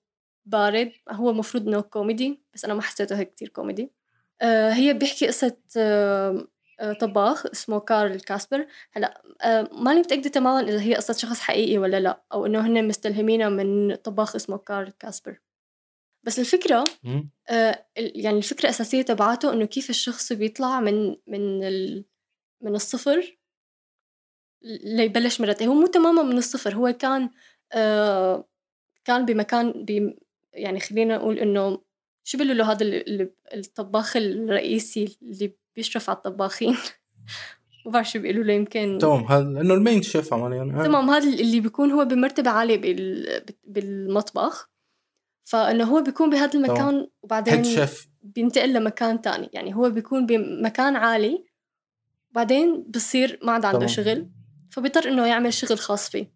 بارد 0.47 0.93
هو 1.11 1.33
مفروض 1.33 1.69
إنه 1.69 1.81
كوميدي 1.81 2.43
بس 2.55 2.65
أنا 2.65 2.75
ما 2.75 2.83
حسيته 2.83 3.19
هيك 3.19 3.31
كتير 3.35 3.49
كوميدي. 3.49 3.93
أه 4.43 4.71
هي 4.73 4.93
بيحكي 4.95 5.27
قصة 5.27 5.57
طباخ 7.01 7.47
اسمه 7.47 7.81
كارل 7.81 8.21
كاسبر. 8.21 8.67
هلا 8.93 9.23
ماني 9.73 10.01
متأكدة 10.01 10.31
تماما 10.31 10.61
إذا 10.69 10.81
هي 10.83 10.95
قصة 10.95 11.15
شخص 11.15 11.41
حقيقي 11.41 11.79
ولا 11.79 12.01
لا 12.01 12.23
أو 12.33 12.47
إنه 12.47 12.67
هن 12.67 12.89
مستلهمينها 12.89 13.49
من 13.49 13.95
طباخ 13.95 14.35
اسمه 14.37 14.59
كارل 14.59 14.93
كاسبر. 14.93 15.41
بس 16.23 16.39
الفكرة 16.39 16.85
آه 17.49 17.87
يعني 17.97 18.39
الفكرة 18.39 18.65
الأساسية 18.65 19.03
تبعاته 19.03 19.53
إنه 19.53 19.65
كيف 19.65 19.91
الشخص 19.91 20.33
بيطلع 20.33 20.81
من 20.81 21.17
من 21.27 21.65
ال 21.65 22.05
من 22.63 22.75
الصفر 22.75 23.39
ليبلش 24.85 25.41
مرة 25.41 25.57
هو 25.63 25.75
مو 25.75 25.87
تماما 25.87 26.23
من 26.23 26.39
الصفر 26.39 26.75
هو 26.75 26.93
كان 26.93 27.31
آه 27.73 28.49
كان 29.05 29.25
بمكان 29.25 29.85
بي 29.85 30.17
يعني 30.53 30.81
خلينا 30.81 31.17
نقول 31.17 31.39
إنه 31.39 31.81
شو 32.25 32.39
بيقولوا 32.39 32.57
له 32.57 32.73
هذا 32.73 33.03
الطباخ 33.55 34.17
الرئيسي 34.17 35.19
اللي 35.23 35.53
بيشرف 35.77 36.11
على 36.11 36.17
الطباخين؟ 36.17 36.77
ما 37.87 37.93
بعرف 37.93 38.11
شو 38.11 38.19
بيقولوا 38.19 38.45
له 38.45 38.53
يمكن 38.53 38.99
تمام 39.01 39.25
هذا 39.25 39.61
انه 39.61 39.75
المين 39.75 40.03
شيف 40.03 40.35
عمليا 40.35 40.57
يعني. 40.57 40.85
تمام 40.85 41.11
هذا 41.11 41.29
اللي 41.29 41.61
بيكون 41.61 41.91
هو 41.91 42.05
بمرتبة 42.05 42.51
عالية 42.51 42.81
بالمطبخ. 43.65 44.70
فإنه 45.51 45.85
هو 45.85 46.03
بيكون 46.03 46.31
بهذا 46.31 46.55
المكان 46.55 47.07
وبعدين 47.23 47.87
بينتقل 48.23 48.73
لمكان 48.73 49.21
تاني. 49.21 49.51
يعني 49.53 49.75
هو 49.77 49.91
بيكون 49.91 50.27
بمكان 50.27 50.97
عالي 50.97 51.45
بعدين 52.31 52.83
بصير 52.83 53.41
ما 53.43 53.53
عاد 53.53 53.65
عنده 53.65 53.87
شغل 53.87 54.31
فبيضطر 54.71 55.09
إنه 55.09 55.27
يعمل 55.27 55.53
شغل 55.53 55.79
خاص 55.79 56.11
فيه. 56.11 56.33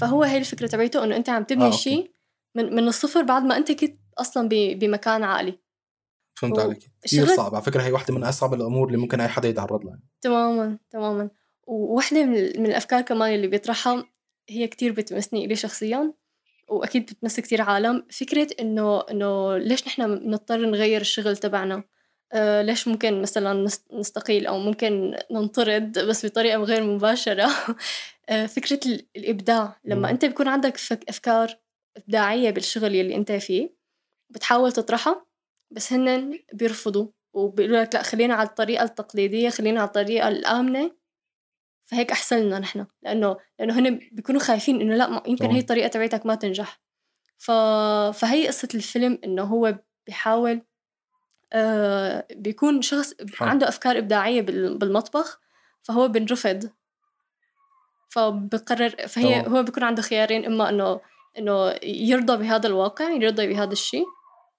فهو 0.00 0.22
هي 0.22 0.38
الفكرة 0.38 0.66
تبعته 0.66 1.04
إنه 1.04 1.16
أنت 1.16 1.28
عم 1.28 1.44
تبني 1.44 1.64
آه 1.64 1.70
شيء 1.70 2.10
من 2.54 2.74
من 2.74 2.88
الصفر 2.88 3.22
بعد 3.22 3.42
ما 3.42 3.56
أنت 3.56 3.72
كنت 3.72 4.00
أصلا 4.18 4.48
بمكان 4.50 5.22
عالي. 5.22 5.58
فهمت 6.34 6.58
عليك. 6.58 6.90
كثير 7.02 7.26
صعب 7.26 7.54
على 7.54 7.64
فكرة 7.64 7.82
هي 7.82 7.92
واحدة 7.92 8.14
من 8.14 8.24
أصعب 8.24 8.54
الأمور 8.54 8.86
اللي 8.86 8.98
ممكن 8.98 9.20
أي 9.20 9.28
حدا 9.28 9.48
يتعرض 9.48 9.84
لها 9.84 10.00
تماما 10.20 10.78
تماما. 10.90 11.30
وواحدة 11.66 12.24
من 12.24 12.66
الأفكار 12.66 13.00
كمان 13.00 13.34
اللي 13.34 13.46
بيطرحها 13.46 14.04
هي 14.48 14.66
كتير 14.66 14.92
بتمسني 14.92 15.44
إلي 15.44 15.56
شخصيا. 15.56 16.12
وأكيد 16.68 17.02
بتمس 17.02 17.40
كثير 17.40 17.62
عالم 17.62 18.06
فكرة 18.10 18.48
إنه 18.60 19.00
إنه 19.10 19.56
ليش 19.56 19.86
نحن 19.86 20.18
بنضطر 20.18 20.56
نغير 20.56 21.00
الشغل 21.00 21.36
تبعنا؟ 21.36 21.82
آه 22.32 22.62
ليش 22.62 22.88
ممكن 22.88 23.22
مثلا 23.22 23.68
نستقيل 23.92 24.46
أو 24.46 24.58
ممكن 24.58 25.16
ننطرد 25.30 25.98
بس 25.98 26.26
بطريقة 26.26 26.58
غير 26.58 26.82
مباشرة؟ 26.82 27.48
آه 28.28 28.46
فكرة 28.46 28.80
الإبداع. 29.16 29.80
لما 29.84 30.10
أنت 30.10 30.24
بيكون 30.24 30.48
عندك 30.48 30.76
أفكار 31.08 31.58
إبداعية 31.96 32.50
بالشغل 32.50 32.94
يلي 32.94 33.14
أنت 33.16 33.32
فيه 33.32 33.76
بتحاول 34.30 34.72
تطرحها 34.72 35.26
بس 35.70 35.92
هن 35.92 36.38
بيرفضوا 36.52 37.08
وبيقولوا 37.34 37.80
لك 37.82 37.94
لا 37.94 38.02
خلينا 38.02 38.34
على 38.34 38.48
الطريقة 38.48 38.84
التقليدية 38.84 39.48
خلينا 39.50 39.80
على 39.80 39.86
الطريقة 39.86 40.28
الآمنة 40.28 40.95
فهيك 41.86 42.12
احسن 42.12 42.38
لنا 42.38 42.58
نحن 42.58 42.86
لأنه 43.02 43.36
لأنه 43.58 43.78
هن 43.78 44.00
بيكونوا 44.12 44.40
خايفين 44.40 44.80
إنه 44.80 44.94
لا 44.94 45.22
يمكن 45.26 45.50
هي 45.50 45.58
الطريقة 45.58 45.88
تبعتك 45.88 46.26
ما 46.26 46.34
تنجح. 46.34 46.80
ف... 47.38 47.50
فهي 48.14 48.46
قصة 48.46 48.68
الفيلم 48.74 49.18
إنه 49.24 49.42
هو 49.42 49.78
بيحاول 50.06 50.62
آه 51.52 52.26
بيكون 52.30 52.82
شخص 52.82 53.14
عنده 53.40 53.68
أفكار 53.68 53.98
إبداعية 53.98 54.42
بالمطبخ 54.42 55.40
فهو 55.82 56.08
بنرفض. 56.08 56.70
فبقرر 58.08 58.90
فهي 59.08 59.42
طبعا. 59.42 59.54
هو 59.54 59.62
بيكون 59.62 59.82
عنده 59.82 60.02
خيارين 60.02 60.44
إما 60.44 60.68
إنه 60.68 61.00
إنه 61.38 61.74
يرضى 61.82 62.36
بهذا 62.36 62.66
الواقع 62.66 63.10
يرضى 63.10 63.46
بهذا 63.46 63.72
الشيء 63.72 64.04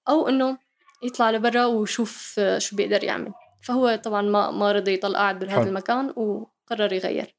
أو 0.08 0.28
إنه 0.28 0.58
يطلع 1.02 1.30
لبرا 1.30 1.64
ويشوف 1.64 2.40
شو 2.58 2.76
بيقدر 2.76 3.04
يعمل. 3.04 3.32
فهو 3.62 3.96
طبعا 4.04 4.22
ما 4.22 4.50
ما 4.50 4.72
رضي 4.72 4.94
يضل 4.94 5.16
قاعد 5.16 5.38
بهذا 5.38 5.68
المكان 5.68 6.10
و 6.10 6.46
قرر 6.70 6.92
يغير. 6.92 7.36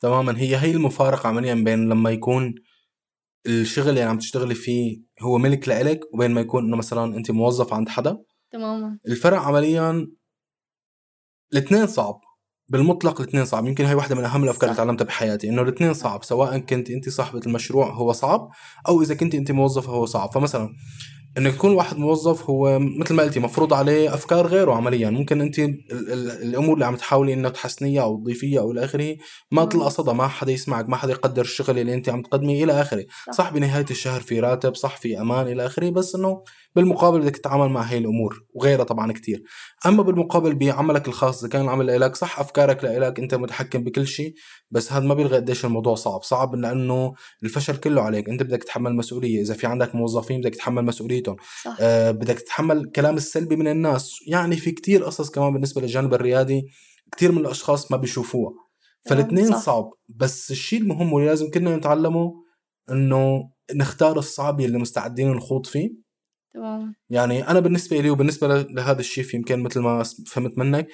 تماما. 0.00 0.38
هي 0.38 0.56
هي 0.56 0.70
المفارقة 0.70 1.28
عمليا 1.28 1.54
بين 1.54 1.88
لما 1.88 2.10
يكون 2.10 2.54
الشغل 3.46 3.88
اللي 3.88 4.02
عم 4.02 4.18
تشتغلي 4.18 4.54
فيه 4.54 5.02
هو 5.20 5.38
ملك 5.38 5.68
لإلك 5.68 6.00
وبين 6.14 6.30
ما 6.30 6.40
يكون 6.40 6.64
إنه 6.64 6.76
مثلا 6.76 7.16
أنت 7.16 7.30
موظف 7.30 7.72
عند 7.72 7.88
حدا. 7.88 8.18
تماما. 8.52 8.98
الفرق 9.08 9.38
عمليا 9.38 10.06
الاثنين 11.52 11.86
صعب. 11.86 12.20
بالمطلق 12.68 13.20
الاثنين 13.20 13.44
صعب. 13.44 13.66
يمكن 13.66 13.84
هي 13.84 13.94
واحدة 13.94 14.14
من 14.14 14.24
أهم 14.24 14.44
الأفكار 14.44 14.70
اللي 14.70 14.76
تعلمتها 14.76 15.04
بحياتي 15.04 15.48
إنه 15.48 15.62
الاثنين 15.62 15.94
صعب. 15.94 16.24
سواء 16.24 16.58
كنت 16.58 16.90
أنت 16.90 17.08
صاحبة 17.08 17.40
المشروع 17.46 17.90
هو 17.90 18.12
صعب 18.12 18.50
أو 18.88 19.02
إذا 19.02 19.14
كنت 19.14 19.34
أنت 19.34 19.50
موظفة 19.50 19.92
هو 19.92 20.06
صعب. 20.06 20.32
فمثلا 20.32 20.68
إنه 21.38 21.48
يكون 21.48 21.72
واحد 21.72 21.98
موظف 21.98 22.50
هو 22.50 22.78
مثل 22.78 23.14
ما 23.14 23.22
قلتي 23.22 23.40
مفروض 23.40 23.74
عليه 23.74 24.14
أفكار 24.14 24.46
غيره 24.46 24.74
عمليا. 24.74 25.10
ممكن 25.10 25.40
أنت 25.40 25.58
الأمور 26.42 26.74
اللي 26.74 26.84
عم 26.86 26.96
تحاولي 26.96 27.32
إنه 27.32 27.48
تحسنيها 27.48 28.02
أو 28.02 28.16
تضيفيها 28.16 28.60
أو 28.60 28.72
إلى 28.72 28.84
آخره 28.84 29.16
ما 29.50 29.64
تلقى 29.64 29.90
صدى 29.90 30.12
ما 30.12 30.28
حدا 30.28 30.52
يسمعك 30.52 30.88
ما 30.88 30.96
حدا 30.96 31.12
يقدر 31.12 31.42
الشغل 31.42 31.78
اللي 31.78 31.94
أنت 31.94 32.08
عم 32.08 32.22
تقدميه 32.22 32.64
إلى 32.64 32.72
آخره. 32.80 33.06
صح. 33.26 33.32
صح 33.32 33.50
بنهاية 33.52 33.86
الشهر 33.90 34.20
في 34.20 34.40
راتب 34.40 34.74
صح 34.74 34.96
في 34.96 35.20
أمان 35.20 35.48
إلى 35.48 35.66
آخره 35.66 35.90
بس 35.90 36.14
إنه 36.14 36.42
بالمقابل 36.76 37.20
بدك 37.20 37.36
تتعامل 37.36 37.68
مع 37.68 37.82
هاي 37.82 37.98
الأمور 37.98 38.44
وغيرها 38.54 38.84
طبعا 38.84 39.12
كتير. 39.12 39.42
أما 39.86 40.02
بالمقابل 40.02 40.54
بعملك 40.54 41.08
الخاص 41.08 41.38
إذا 41.38 41.52
كان 41.52 41.62
العمل 41.62 42.00
لك 42.00 42.16
صح 42.16 42.40
أفكارك 42.40 42.84
لك 42.84 43.18
أنت 43.18 43.34
متحكم 43.34 43.84
بكل 43.84 44.06
شيء 44.06 44.34
بس 44.70 44.92
هذا 44.92 45.06
ما 45.06 45.14
بيلغي 45.14 45.36
قديش 45.36 45.64
الموضوع 45.64 45.94
صعب. 45.94 46.22
صعب 46.22 46.54
لأنه 46.54 47.12
الفشل 47.42 47.76
كله 47.76 48.02
عليك. 48.02 48.28
أنت 48.28 48.42
بدك 48.42 48.62
تتحمل 48.62 48.96
مسؤولية. 48.96 49.40
إذا 49.40 49.54
في 49.54 49.66
عندك 49.66 49.94
موظفين 49.94 50.40
بدك 50.40 50.54
تتحمل 50.54 50.84
مسؤوليتهم. 50.84 51.36
صح. 51.64 51.76
آه 51.80 52.10
بدك 52.10 52.38
تتحمل 52.38 52.76
الكلام 52.76 53.16
السلبي 53.16 53.56
من 53.56 53.68
الناس. 53.68 54.14
يعني 54.26 54.56
في 54.56 54.70
كتير 54.70 55.04
قصص 55.04 55.30
كمان 55.30 55.52
بالنسبة 55.52 55.80
للجانب 55.80 56.14
الريادي 56.14 56.62
كتير 57.12 57.32
من 57.32 57.38
الأشخاص 57.38 57.92
ما 57.92 57.96
بيشوفوها. 57.96 58.52
فالاثنين 59.08 59.58
صعب. 59.58 59.90
بس 60.08 60.50
الشيء 60.50 60.80
المهم 60.80 61.12
واللي 61.12 61.28
لازم 61.28 61.50
كلنا 61.50 61.76
نتعلمه 61.76 62.32
إنه 62.90 63.50
نختار 63.74 64.18
الصعب 64.18 64.60
اللي 64.60 64.78
مستعدين 64.78 65.32
نخوض 65.32 65.66
فيه. 65.66 66.05
تمام 66.56 66.94
يعني 67.10 67.48
أنا 67.48 67.60
بالنسبة 67.60 68.00
لي 68.00 68.10
وبالنسبة 68.10 68.62
لهذا 68.62 69.00
الشيء 69.00 69.34
يمكن 69.34 69.62
مثل 69.62 69.80
ما 69.80 70.02
فهمت 70.26 70.58
منك 70.58 70.88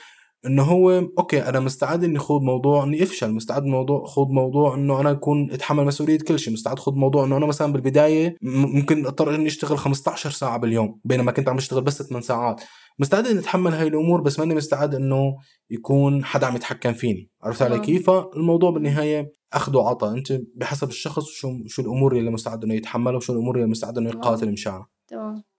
إنه 0.47 0.63
هو 0.63 0.91
okay 1.19 1.49
أنا 1.49 1.61
مستعد 1.61 2.05
إني 2.05 2.19
خوض 2.19 2.43
موضوع 2.43 2.85
إني 2.85 3.03
أفشل 3.03 3.33
مستعد 3.33 3.65
موضوع 3.65 4.05
خوض 4.05 4.31
موضوع 4.31 4.75
إنه 4.75 5.01
أنا 5.01 5.11
أكون 5.11 5.51
أتحمل 5.53 5.85
مسؤولية 5.85 6.19
كل 6.19 6.39
شيء 6.39 6.53
مستعد 6.53 6.79
خوض 6.79 6.95
موضوع 6.95 7.25
إنه 7.25 7.37
أنا 7.37 7.47
مثلا 7.47 7.73
بالبداية 7.73 8.37
ممكن 8.43 9.07
أضطر 9.07 9.35
إني 9.35 9.47
أشتغل 9.47 9.79
15 9.79 10.31
ساعة 10.31 10.57
باليوم 10.57 11.01
بينما 11.05 11.33
كنت 11.33 11.49
عم 11.49 11.57
أشتغل 11.57 11.83
بس 11.83 12.03
8 12.03 12.27
ساعات. 12.27 12.63
مستعد 12.99 13.27
إني 13.27 13.39
أتحمل 13.39 13.73
هاي 13.73 13.87
الأمور 13.89 14.21
بس 14.21 14.39
ماني 14.39 14.55
مستعد 14.55 14.95
إنه 14.95 15.37
يكون 15.71 16.25
حدا 16.25 16.47
عم 16.47 16.57
يتحكم 16.57 16.93
فيني. 16.93 17.31
عرفت 17.43 17.63
علي 17.63 17.79
كيف؟ 17.79 18.11
فالموضوع 18.11 18.71
بالنهاية 18.71 19.35
أخذ 19.53 19.77
وعطى. 19.77 20.09
أنت 20.09 20.41
بحسب 20.57 20.89
الشخص 20.89 21.25
شو 21.25 21.59
شو 21.67 21.83
الأمور 21.83 22.17
اللي 22.17 22.31
مستعد 22.31 22.65
إنه 22.65 22.75
يتحملها 22.75 23.17
وشو 23.17 23.33
الأمور 23.33 23.57
اللي 23.57 23.67
مستعد 23.67 23.99
إنه 23.99 24.11
يقاتل 24.11 24.53
مشانها 24.53 24.89
تمام 25.09 25.52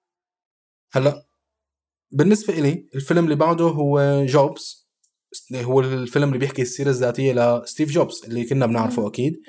هلا 0.93 1.25
بالنسبة 2.11 2.53
إلي 2.53 2.89
الفيلم 2.95 3.23
اللي 3.23 3.35
بعده 3.35 3.65
هو 3.65 4.25
جوبز. 4.25 4.83
هو 5.55 5.79
الفيلم 5.79 6.27
اللي 6.27 6.37
بيحكي 6.37 6.61
السيرة 6.61 6.89
الذاتية 6.89 7.33
لستيف 7.33 7.91
جوبز 7.91 8.21
اللي 8.25 8.45
كنا 8.45 8.65
بنعرفه 8.65 9.07
أكيد. 9.07 9.41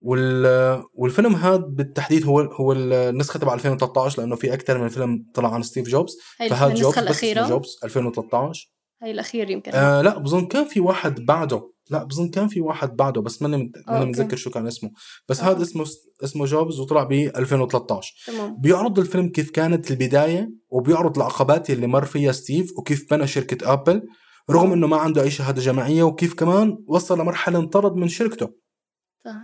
وال... 0.00 0.82
والفيلم 0.94 1.34
هذا 1.34 1.56
بالتحديد 1.56 2.26
هو 2.26 2.40
هو 2.40 2.72
النسخة 2.72 3.38
تبع 3.38 3.54
2013 3.54 4.22
لأنه 4.22 4.36
في 4.36 4.54
أكثر 4.54 4.78
من 4.78 4.88
فيلم 4.88 5.26
طلع 5.34 5.54
عن 5.54 5.62
ستيف 5.62 5.88
جوبز. 5.88 6.16
فهذا 6.38 6.74
جوبز 6.74 6.98
الأخيرة؟ 6.98 7.48
جوبز 7.48 7.78
2013 7.84 8.72
هاي 9.02 9.10
الاخير 9.10 9.50
يمكن. 9.50 9.72
آه 9.74 10.02
لا 10.02 10.18
بظن 10.18 10.46
كان 10.46 10.64
في 10.64 10.80
واحد 10.80 11.20
بعده. 11.20 11.72
لا 11.90 12.04
بظن 12.04 12.28
كان 12.28 12.48
في 12.48 12.60
واحد 12.60 12.96
بعده 12.96 13.20
بس 13.20 13.42
ماني 13.42 13.72
ماني 13.88 14.04
متذكر 14.04 14.36
شو 14.36 14.50
كان 14.50 14.66
اسمه. 14.66 14.90
بس 15.28 15.40
هذا 15.40 15.62
اسمه 15.62 15.86
اسمه 16.24 16.44
جوبز 16.44 16.80
وطلع 16.80 17.04
ب 17.04 17.12
2013 17.12 18.14
تمام. 18.26 18.56
بيعرض 18.60 18.98
الفيلم 18.98 19.28
كيف 19.28 19.50
كانت 19.50 19.90
البداية 19.90 20.50
وبيعرض 20.68 21.16
العقبات 21.16 21.70
اللي 21.70 21.86
مر 21.86 22.04
فيها 22.04 22.32
ستيف 22.32 22.78
وكيف 22.78 23.10
بنى 23.10 23.26
شركة 23.26 23.72
أبل 23.72 24.02
رغم 24.50 24.72
إنه 24.72 24.86
ما 24.86 24.96
عنده 24.96 25.22
أي 25.22 25.30
شهادة 25.30 25.62
جامعية 25.62 26.02
وكيف 26.02 26.34
كمان 26.34 26.78
وصل 26.86 27.18
لمرحلة 27.20 27.58
انطرد 27.58 27.96
من 27.96 28.08
شركته. 28.08 28.66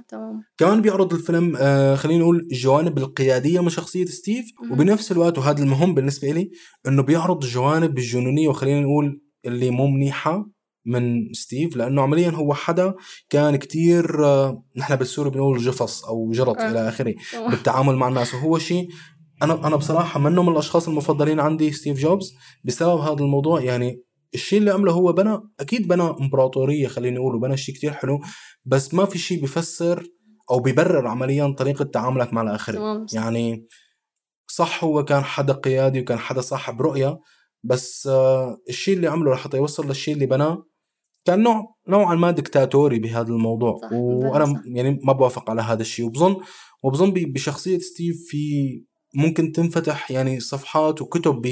تمام. 0.08 0.42
كمان 0.58 0.82
بيعرض 0.82 1.14
الفيلم 1.14 1.56
آه 1.56 1.94
خلينا 1.94 2.20
نقول 2.20 2.48
الجوانب 2.52 2.98
القيادية 2.98 3.60
من 3.60 3.68
شخصية 3.68 4.04
ستيف. 4.04 4.46
وبنفس 4.70 5.12
الوقت 5.12 5.38
وهذا 5.38 5.62
المهم 5.62 5.94
بالنسبة 5.94 6.30
لي 6.32 6.50
إنه 6.88 7.02
بيعرض 7.02 7.44
الجوانب 7.44 7.98
الجنونية 7.98 8.48
وخلينا 8.48 8.80
نقول 8.80 9.20
اللي 9.44 9.70
مو 9.70 9.86
منيحة. 9.86 10.46
من 10.84 11.32
ستيف 11.32 11.76
لأنه 11.76 12.02
عمليا 12.02 12.30
هو 12.30 12.54
حدا 12.54 12.94
كان 13.30 13.56
كتير 13.56 14.26
آه 14.26 14.64
نحن 14.76 14.96
بالسوري 14.96 15.30
بنقول 15.30 15.58
جفص 15.58 16.04
أو 16.04 16.30
جرط 16.30 16.60
أه. 16.60 16.70
إلى 16.70 16.88
آخره 16.88 17.14
بالتعامل 17.50 17.96
مع 17.96 18.08
الناس. 18.08 18.34
وهو 18.34 18.58
شيء 18.58 18.88
أنا 19.42 19.66
أنا 19.66 19.76
بصراحة 19.76 20.20
منه 20.20 20.42
من 20.42 20.52
الأشخاص 20.52 20.88
المفضلين 20.88 21.40
عندي 21.40 21.72
ستيف 21.72 21.98
جوبز 21.98 22.34
بسبب 22.64 23.00
هذا 23.00 23.24
الموضوع. 23.24 23.60
يعني 23.62 24.02
الشيء 24.34 24.58
اللي 24.58 24.70
عمله 24.70 24.92
هو 24.92 25.12
بنى 25.12 25.38
أكيد 25.60 25.88
بنى 25.88 26.02
إمبراطورية 26.02 26.86
خلينا 26.88 27.16
نقول 27.16 27.34
وبنى 27.34 27.56
شيء 27.56 27.74
كتير 27.74 27.92
حلو 27.92 28.20
بس 28.64 28.94
ما 28.94 29.04
في 29.04 29.18
شيء 29.18 29.40
بيفسر 29.40 30.06
أو 30.50 30.60
بيبرر 30.60 31.06
عمليا 31.06 31.54
طريقة 31.58 31.84
تعاملك 31.84 32.32
مع 32.32 32.42
الآخرين. 32.42 32.80
يعني 33.14 33.66
صح 34.46 34.84
هو 34.84 35.04
كان 35.04 35.24
حدا 35.24 35.52
قيادي 35.52 36.00
وكان 36.00 36.18
حدا 36.18 36.40
صاحب 36.40 36.82
رؤية 36.82 37.20
بس 37.64 38.06
آه، 38.06 38.58
الشيء 38.68 38.96
اللي 38.96 39.06
عمله 39.08 39.32
لحتى 39.34 39.56
يوصل 39.56 39.88
للشيء 39.88 40.14
اللي 40.14 40.26
بناه. 40.26 40.64
كان 41.24 41.42
نوع 41.42 41.74
نوعا 41.88 42.14
ما 42.14 42.30
دكتاتوري 42.30 42.98
بهذا 42.98 43.28
الموضوع 43.28 43.76
صح 43.82 43.92
وأنا 43.92 44.44
صح. 44.44 44.60
يعني 44.64 45.00
ما 45.04 45.12
بوافق 45.12 45.50
على 45.50 45.62
هذا 45.62 45.80
الشيء 45.82 46.06
وبظن 46.06 46.36
وبظن 46.82 47.10
بشخصية 47.10 47.78
ستيف 47.78 48.16
في 48.28 48.44
ممكن 49.14 49.52
تنفتح 49.52 50.10
يعني 50.10 50.40
صفحات 50.40 51.02
وكتب 51.02 51.42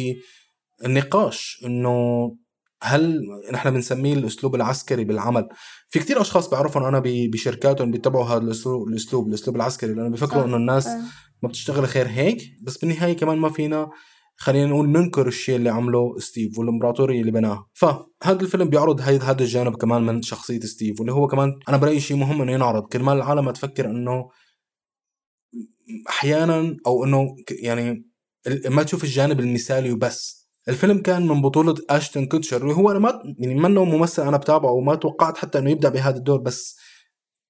بالنقاش 0.82 1.62
إنه 1.66 2.36
هل 2.82 3.20
نحن 3.52 3.70
بنسميه 3.70 4.14
الأسلوب 4.14 4.54
العسكري 4.54 5.04
بالعمل 5.04 5.48
في 5.88 5.98
كتير 5.98 6.20
أشخاص 6.20 6.50
بعرفهم 6.50 6.84
أنا 6.84 7.02
بشركاتهم 7.04 7.90
بيتبعوا 7.90 8.24
هذا 8.24 8.38
الاسلوب 8.38 8.88
الأسلوب 8.88 9.28
الأسلوب 9.28 9.56
العسكري 9.56 9.94
لأنه 9.94 10.08
بيفكروا 10.08 10.44
إنه 10.44 10.56
الناس. 10.56 10.86
ما 11.42 11.48
بتشتغل 11.48 11.88
خير 11.88 12.06
هيك 12.06 12.42
بس 12.62 12.78
بالنهاية 12.78 13.16
كمان 13.16 13.38
ما 13.38 13.48
فينا 13.50 13.90
خلينا 14.42 14.66
نقول 14.66 14.88
ننكر 14.88 15.28
الشيء 15.28 15.56
اللي 15.56 15.70
عمله 15.70 16.18
ستيف 16.18 16.58
والامبراطوريه 16.58 17.20
اللي 17.20 17.32
بناها 17.32 17.66
فهذا 17.74 18.40
الفيلم 18.40 18.68
بيعرض 18.68 19.00
هذا 19.00 19.42
الجانب 19.42 19.76
كمان 19.76 20.02
من 20.02 20.22
شخصية 20.22 20.60
ستيف 20.60 21.00
واللي 21.00 21.12
هو 21.12 21.26
كمان 21.26 21.58
أنا 21.68 21.76
برأيي 21.76 22.00
شيء 22.00 22.16
مهم 22.16 22.42
إنه 22.42 22.52
ينعرض. 22.52 22.86
كرمال 22.88 23.16
العالم 23.16 23.44
ما 23.44 23.52
تفكر 23.52 23.86
إنه 23.86 24.28
أحيانا 26.08 26.76
أو 26.86 27.04
إنه 27.04 27.36
يعني 27.50 28.10
ما 28.66 28.82
تشوف 28.82 29.04
الجانب 29.04 29.40
المثالي 29.40 29.92
وبس. 29.92 30.50
الفيلم 30.68 30.98
كان 30.98 31.28
من 31.28 31.42
بطولة 31.42 31.74
أشتون 31.90 32.26
كوتشر 32.26 32.62
اللي 32.62 32.74
هو 32.74 32.90
أنا 32.90 32.98
ما 32.98 33.22
يعني 33.38 33.54
منه 33.54 33.84
ممثل 33.84 34.22
أنا 34.22 34.36
بتابعه 34.36 34.72
وما 34.72 34.94
توقعت 34.94 35.38
حتى 35.38 35.58
إنه 35.58 35.70
يبدأ 35.70 35.88
بهذا 35.88 36.16
الدور 36.16 36.40
بس 36.40 36.76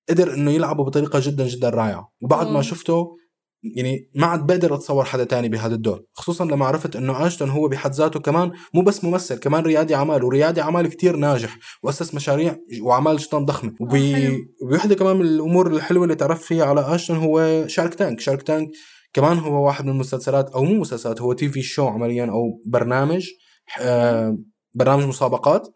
قدر 0.08 0.34
إنه 0.34 0.50
يلعبه 0.50 0.84
بطريقة 0.84 1.20
جدا 1.22 1.48
جدا 1.48 1.68
رائعة. 1.68 2.12
وبعد 2.22 2.46
ما 2.46 2.62
شفته 2.62 3.16
يعني 3.62 4.10
ما 4.14 4.26
عاد 4.26 4.46
بقدر 4.46 4.74
أتصور 4.74 5.04
حدا 5.04 5.24
تاني 5.24 5.48
بهذا 5.48 5.74
الدور. 5.74 6.02
خصوصا 6.12 6.44
لما 6.44 6.66
عرفت 6.66 6.96
إنه 6.96 7.26
اشتون 7.26 7.50
هو 7.50 7.68
بحد 7.68 7.92
ذاته 7.92 8.20
كمان 8.20 8.52
مو 8.74 8.82
بس 8.82 9.04
ممثل 9.04 9.38
كمان 9.38 9.62
ريادي 9.62 9.94
أعمال 9.94 10.24
وريادي 10.24 10.60
أعمال 10.60 10.86
كتير 10.86 11.16
ناجح 11.16 11.58
وأسس 11.82 12.14
مشاريع 12.14 12.56
وأعمال 12.82 13.16
جدا 13.16 13.38
ضخمة. 13.38 13.74
وبوحدة 13.80 14.94
كمان 14.94 15.16
من 15.16 15.22
الأمور 15.22 15.66
الحلوة 15.66 16.04
اللي 16.04 16.14
تعرفت 16.14 16.42
فيها 16.42 16.64
على 16.64 16.94
اشتون 16.94 17.16
هو 17.16 17.64
شارك 17.66 17.94
تانك. 17.94 18.20
شارك 18.20 18.42
تانك 18.42 18.70
كمان 19.12 19.38
هو 19.38 19.66
واحد 19.66 19.84
من 19.84 19.90
المسلسلات 19.90 20.50
أو 20.50 20.64
مو 20.64 20.74
مسلسلات 20.80 21.20
هو 21.20 21.32
TV 21.32 21.62
show 21.62 21.86
عمليا 21.86 22.24
أو 22.24 22.62
برنامج 22.66 23.26
آه 23.80 24.38
برنامج 24.74 25.04
مسابقات. 25.04 25.68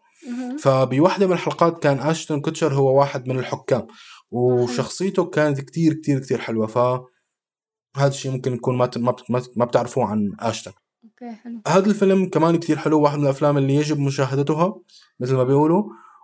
فبوحدة 0.59 1.27
من 1.27 1.33
الحلقات 1.33 1.83
كان 1.83 1.99
اشتون 1.99 2.41
كوتشر 2.41 2.73
هو 2.73 2.99
واحد 2.99 3.27
من 3.27 3.39
الحكام. 3.39 3.87
وشخصيته 4.31 5.25
كانت 5.25 5.61
كتير 5.61 5.93
كتير 5.93 6.19
كتير 6.19 6.37
حلوة. 6.37 6.67
ف 6.67 6.77
هذا 7.95 8.07
الشيء 8.07 8.31
ممكن 8.31 8.53
يكون 8.53 8.77
ما 8.77 8.89
ما 9.55 9.65
بتعرفوه 9.65 10.05
عن 10.05 10.35
اشتون 10.39 10.73
okay 11.03 11.35
حلو. 11.35 11.61
هذا 11.67 11.85
الفيلم 11.85 12.29
كمان 12.29 12.55
كتير 12.55 12.77
حلو 12.77 13.01
واحد 13.01 13.17
من 13.17 13.23
الأفلام 13.23 13.57
اللي 13.57 13.75
يجب 13.75 13.99
مشاهدتها 13.99 14.75
مثل 15.19 15.35
ما 15.35 15.43
بيقولوا 15.43 15.83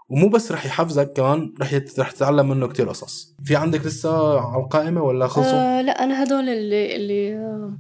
ومو 0.10 0.30
بس 0.30 0.52
رح 0.52 0.66
يحفزك 0.66 1.14
كمان 1.14 1.54
رح 1.62 1.74
يت... 1.74 2.00
رح 2.00 2.12
تتعلم 2.12 2.50
منه 2.50 2.68
كتير 2.68 2.90
قصص. 2.90 3.36
في 3.44 3.56
عندك 3.56 3.86
لسه 3.86 4.40
على 4.40 4.64
القائمة 4.64 5.02
ولا 5.02 5.28
خلصوا؟ 5.28 5.80
آه 5.80 5.82
لا 5.82 6.04
أنا 6.04 6.24
هدول 6.24 6.50
اللي 6.50 6.96
اللي 6.96 7.36
آه, 7.36 7.78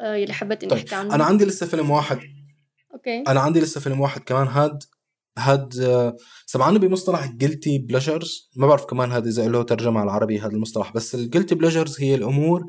آه، 0.00 0.14
اللي 0.16 0.32
حبيت 0.32 0.62
إني 0.62 0.70
طيب. 0.70 0.78
أحكي 0.78 0.94
عنهم. 0.94 1.12
أنا 1.12 1.24
عندي 1.24 1.44
لسه 1.44 1.66
فيلم 1.66 1.90
واحد. 1.90 2.18
okay. 2.94 3.24
أنا 3.28 3.40
عندي 3.40 3.60
لسه 3.60 3.80
فيلم 3.80 4.00
واحد 4.00 4.20
كمان 4.20 4.46
هاد 4.46 4.82
هاد 5.38 5.74
سمعانه 6.46 6.78
بمصطلح 6.78 7.26
guilty 7.26 7.78
pleasures 7.78 8.50
ما 8.56 8.66
بعرف 8.66 8.84
كمان 8.84 9.12
هذا 9.12 9.28
إذا 9.28 9.48
له 9.48 9.62
ترجمة 9.62 10.00
على 10.00 10.10
العربي 10.10 10.40
هذا 10.40 10.52
المصطلح. 10.52 10.92
بس 10.92 11.14
ال 11.14 11.20
guilty 11.20 11.54
pleasures 11.54 12.00
هي 12.00 12.14
الأمور 12.14 12.64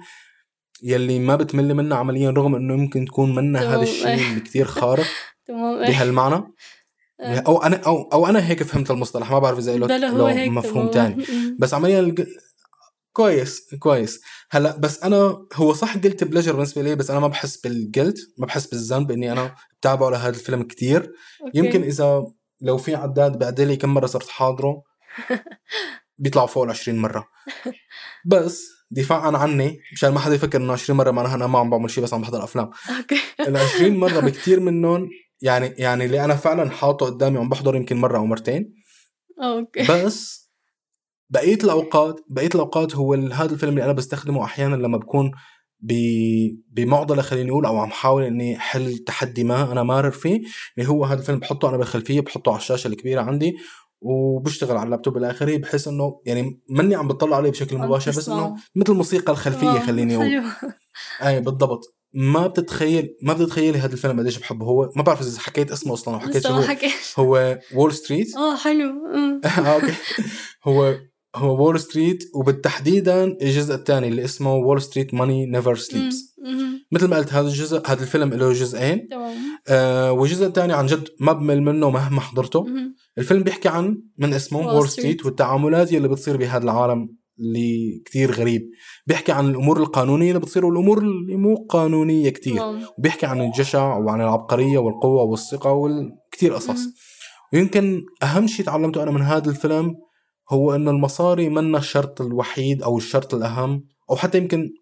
يلي 0.84 1.20
ما 1.20 1.36
بتمل 1.36 1.74
منها 1.74 1.98
عمليا 1.98 2.30
رغم 2.30 2.56
إنه 2.56 2.74
يمكن 2.74 3.06
تكون 3.06 3.36
منها 3.36 3.76
هذا 3.76 3.84
الشيء 3.84 4.40
كثير 4.40 4.66
خارق 4.66 5.06
بهالمعنى. 5.88 6.44
آه. 7.22 7.40
أو 7.40 7.64
أنا 7.64 7.76
أو 7.76 8.02
أو 8.02 8.28
أنا 8.28 8.48
هيك 8.48 8.64
فهمت 8.64 8.92
المصطلح. 8.92 9.32
ما 9.32 9.40
بعرف 9.40 9.58
إذا 9.60 9.78
له 9.78 10.50
مفهوم 10.50 10.92
ثاني 10.94 11.26
بس 11.60 11.74
عمليا 11.74 12.00
الج... 12.00 12.24
كويس 13.14 13.76
كويس. 13.80 14.22
هلأ 14.52 14.78
بس 14.78 15.04
أنا 15.04 15.48
هو 15.54 15.74
صح 15.74 15.98
guilty 15.98 16.24
pleasure 16.24 16.54
بالنسبة 16.54 16.82
لي 16.82 16.96
بس 16.96 17.12
أنا 17.12 17.20
ما 17.20 17.28
بحس 17.28 17.58
بال 17.58 17.75
guilt 17.75 18.18
ما 18.38 18.46
بحس 18.46 18.68
بالذنب 18.68 19.12
إني 19.12 19.32
أنا 19.32 19.56
بتابعه 19.80 20.10
لهذا 20.10 20.30
الفيلم 20.30 20.64
كتير. 20.64 21.12
يمكن 21.54 21.84
إذا 21.84 22.26
لو 22.62 22.78
في 22.78 22.96
عداد 22.96 23.40
بعد 23.40 23.62
لي 23.62 23.76
كم 23.76 23.94
مرة 23.94 24.06
صرت 24.06 24.30
حاضره 24.30 24.84
بيطلعوا 26.18 26.48
فوق 26.48 26.64
ال 26.64 26.70
20 26.70 26.98
مرة. 26.98 27.28
بس 28.26 28.70
دفاعا 28.92 29.38
عني 29.38 29.80
مشان 29.94 30.10
ما 30.10 30.20
حدا 30.20 30.36
يفكر 30.36 30.58
إنه 30.58 30.74
20 30.74 30.98
مرة 30.98 31.12
معناها 31.12 31.36
أنا 31.36 31.48
ما 31.48 31.60
عم 31.60 31.70
بعمل 31.70 31.90
شيء 31.90 32.04
بس 32.04 32.14
عم 32.14 32.22
بحضر 32.22 32.44
أفلام. 32.44 32.70
okay. 32.98 33.20
ال 33.48 33.58
20 33.58 33.98
مرة 33.98 34.20
بكثير 34.20 34.60
منهم 34.60 35.10
يعني 35.42 35.66
يعني 35.78 36.06
اللي 36.06 36.26
أنا 36.26 36.36
فعلا 36.36 36.70
حاطه 36.70 37.06
قدامي 37.06 37.38
وعم 37.38 37.50
بحضر 37.50 37.76
يمكن 37.76 37.98
مرة 37.98 38.18
أو 38.18 38.26
مرتين. 38.26 38.76
okay. 39.44 39.84
بس 39.90 40.50
بقية 41.30 41.56
الأوقات 41.64 42.16
بقية 42.30 42.50
الأوقات 42.56 42.96
هو 42.96 43.14
هذا 43.14 43.54
الفيلم 43.54 43.72
اللي 43.74 43.84
أنا 43.86 43.94
بستخدمه 43.94 44.44
أحيانا 44.44 44.76
لما 44.76 44.98
بكون 44.98 45.32
بمعضلة 45.82 47.22
خليني 47.22 47.52
أقول 47.52 47.66
أو 47.66 47.78
عم 47.78 47.90
حاول 47.90 48.24
إني 48.24 48.60
حل 48.60 48.98
تحدي 48.98 49.44
ما 49.44 49.72
أنا 49.72 49.84
مارر 49.84 50.12
فيه 50.12 50.42
اللي 50.78 50.90
هو 50.90 51.06
هذا 51.06 51.20
الفيلم 51.20 51.40
بحطه 51.40 51.70
أنا 51.70 51.78
بالخلفية 51.78 52.22
بحطه 52.22 52.52
على 52.52 52.60
الشاشة 52.60 52.88
الكبيرة 52.88 53.22
عندي 53.22 53.58
وبشتغل 54.02 54.78
على 54.78 54.86
اللابتوب 54.86 55.18
الاخري 55.18 55.58
بحيث 55.58 55.88
إنه 55.88 56.22
يعني 56.26 56.62
ماني 56.70 56.96
عم 56.96 57.08
بطلع 57.08 57.38
عليه 57.38 57.50
بشكل 57.50 57.78
مباشر 57.78 58.12
بس 58.12 58.30
إنه 58.30 58.56
مثل 58.76 58.94
موسيقى 58.94 59.32
الخلفية 59.32 59.80
خليني 59.80 60.16
أقول. 60.16 60.44
أي 61.26 61.42
بالضبط. 61.42 61.96
ما 62.14 62.48
بتتخيل 62.48 63.16
ما 63.22 63.34
بتتخيلي 63.34 63.78
هذا 63.78 63.94
الفيلم 63.94 64.20
قديش 64.20 64.38
بحبه. 64.38 64.66
هو 64.66 64.92
ما 64.96 65.04
بعرف 65.04 65.22
إذا 65.22 65.40
حكيت 65.40 65.72
اسمه 65.72 65.94
أصلا 65.94 66.14
أو 66.14 66.20
حكيت 66.20 66.48
شو 66.48 66.54
هو 66.54 67.36
هو. 67.36 67.60
Wall 67.76 67.94
Street 67.94 68.38
آه 68.38 68.56
حلو. 68.56 68.90
آه 69.46 69.60
okay. 69.60 69.94
هو 70.68 70.96
هو 71.36 71.66
Wall 71.66 71.80
Street 71.80 72.24
وبالتحديدا 72.36 73.24
الجزء 73.24 73.76
الثاني 73.76 74.08
اللي 74.08 74.26
اسمه 74.26 74.56
Wall 74.56 74.82
Street 74.82 75.14
Money 75.14 75.46
Never 75.46 75.76
Sleeps 75.76 76.36
مثل 76.92 77.08
ما 77.08 77.18
قلت 77.18 77.34
هذا 77.34 77.48
الجزء 77.48 77.82
هذا 77.88 78.02
الفيلم 78.02 78.30
له 78.30 78.54
جزئين. 78.54 79.08
تمام. 79.08 79.38
آه 79.68 80.12
والجزء 80.12 80.48
الثاني 80.48 80.74
عن 80.74 80.86
جد 80.86 81.08
ما 81.20 81.34
بمل 81.34 81.62
منه 81.62 81.90
مهما 81.90 82.22
حضرته. 82.22 82.66
الفيلم 83.18 83.44
بيحكي 83.44 83.70
عن 83.70 84.02
من 84.18 84.34
اسمه 84.34 84.60
Wall 84.60 84.90
Street 84.90 85.26
والتعاملات 85.26 85.94
اللي 85.94 86.08
بتصير 86.08 86.38
بهذا 86.38 86.64
العالم 86.64 87.10
اللي 87.40 88.02
كتير 88.06 88.32
غريب. 88.32 88.70
بيحكي 89.08 89.32
عن 89.32 89.50
الأمور 89.50 89.78
القانونية 89.78 90.30
اللي 90.30 90.40
بتصير 90.40 90.66
والأمور 90.66 90.98
اللي 90.98 91.36
مو 91.36 91.66
قانونية 91.70 92.30
كتير. 92.30 92.62
وبيحكي 92.98 93.26
عن 93.26 93.42
الجشع 93.42 93.98
وعن 93.98 94.22
العبقرية 94.22 94.78
والقوة 94.78 95.24
والثقة 95.24 95.72
وكتير 95.72 96.54
قصص. 96.54 96.80
ويمكن 97.54 98.02
أهم 98.24 98.48
شيء 98.48 98.66
تعلمته 98.66 99.04
أنا 99.04 99.12
من 99.12 99.22
هذا 99.22 99.50
الفيلم 99.50 99.96
هو 100.50 100.76
انه 100.76 100.92
المصاري 100.92 101.50
منا 101.50 101.78
الشرط 101.78 102.22
الوحيد 102.22 102.84
أو 102.84 102.98
الشرط 102.98 103.34
الأهم 103.34 103.88
أو 104.10 104.16
حتى 104.16 104.38
يمكن 104.38 104.74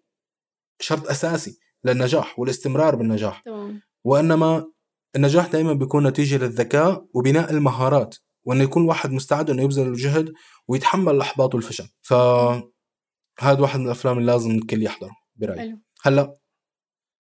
شرط 0.80 1.08
أساسي 1.08 1.58
للنجاح 1.84 2.38
والاستمرار 2.38 2.96
بالنجاح. 2.96 3.42
وإنما 4.04 4.66
النجاح 5.16 5.46
دائما 5.46 5.72
بيكون 5.72 6.06
نتيجة 6.06 6.36
للذكاء 6.36 7.04
وبناء 7.14 7.50
المهارات 7.50 8.16
وإنه 8.46 8.64
يكون 8.64 8.84
واحد 8.88 9.10
مستعد 9.12 9.50
إنه 9.50 9.62
يبذل 9.62 9.86
الجهد 9.86 10.32
ويتحمل 10.68 11.14
الاحباط 11.14 11.54
والفشل 11.54 11.88
ف 12.02 12.12
هذا 13.40 13.60
واحد 13.60 13.80
من 13.80 13.86
الأفلام 13.86 14.18
اللي 14.18 14.32
لازم 14.32 14.50
الكل 14.50 14.82
يحضره 14.82 15.10
برأيي. 15.36 15.78
هلأ 16.02 16.34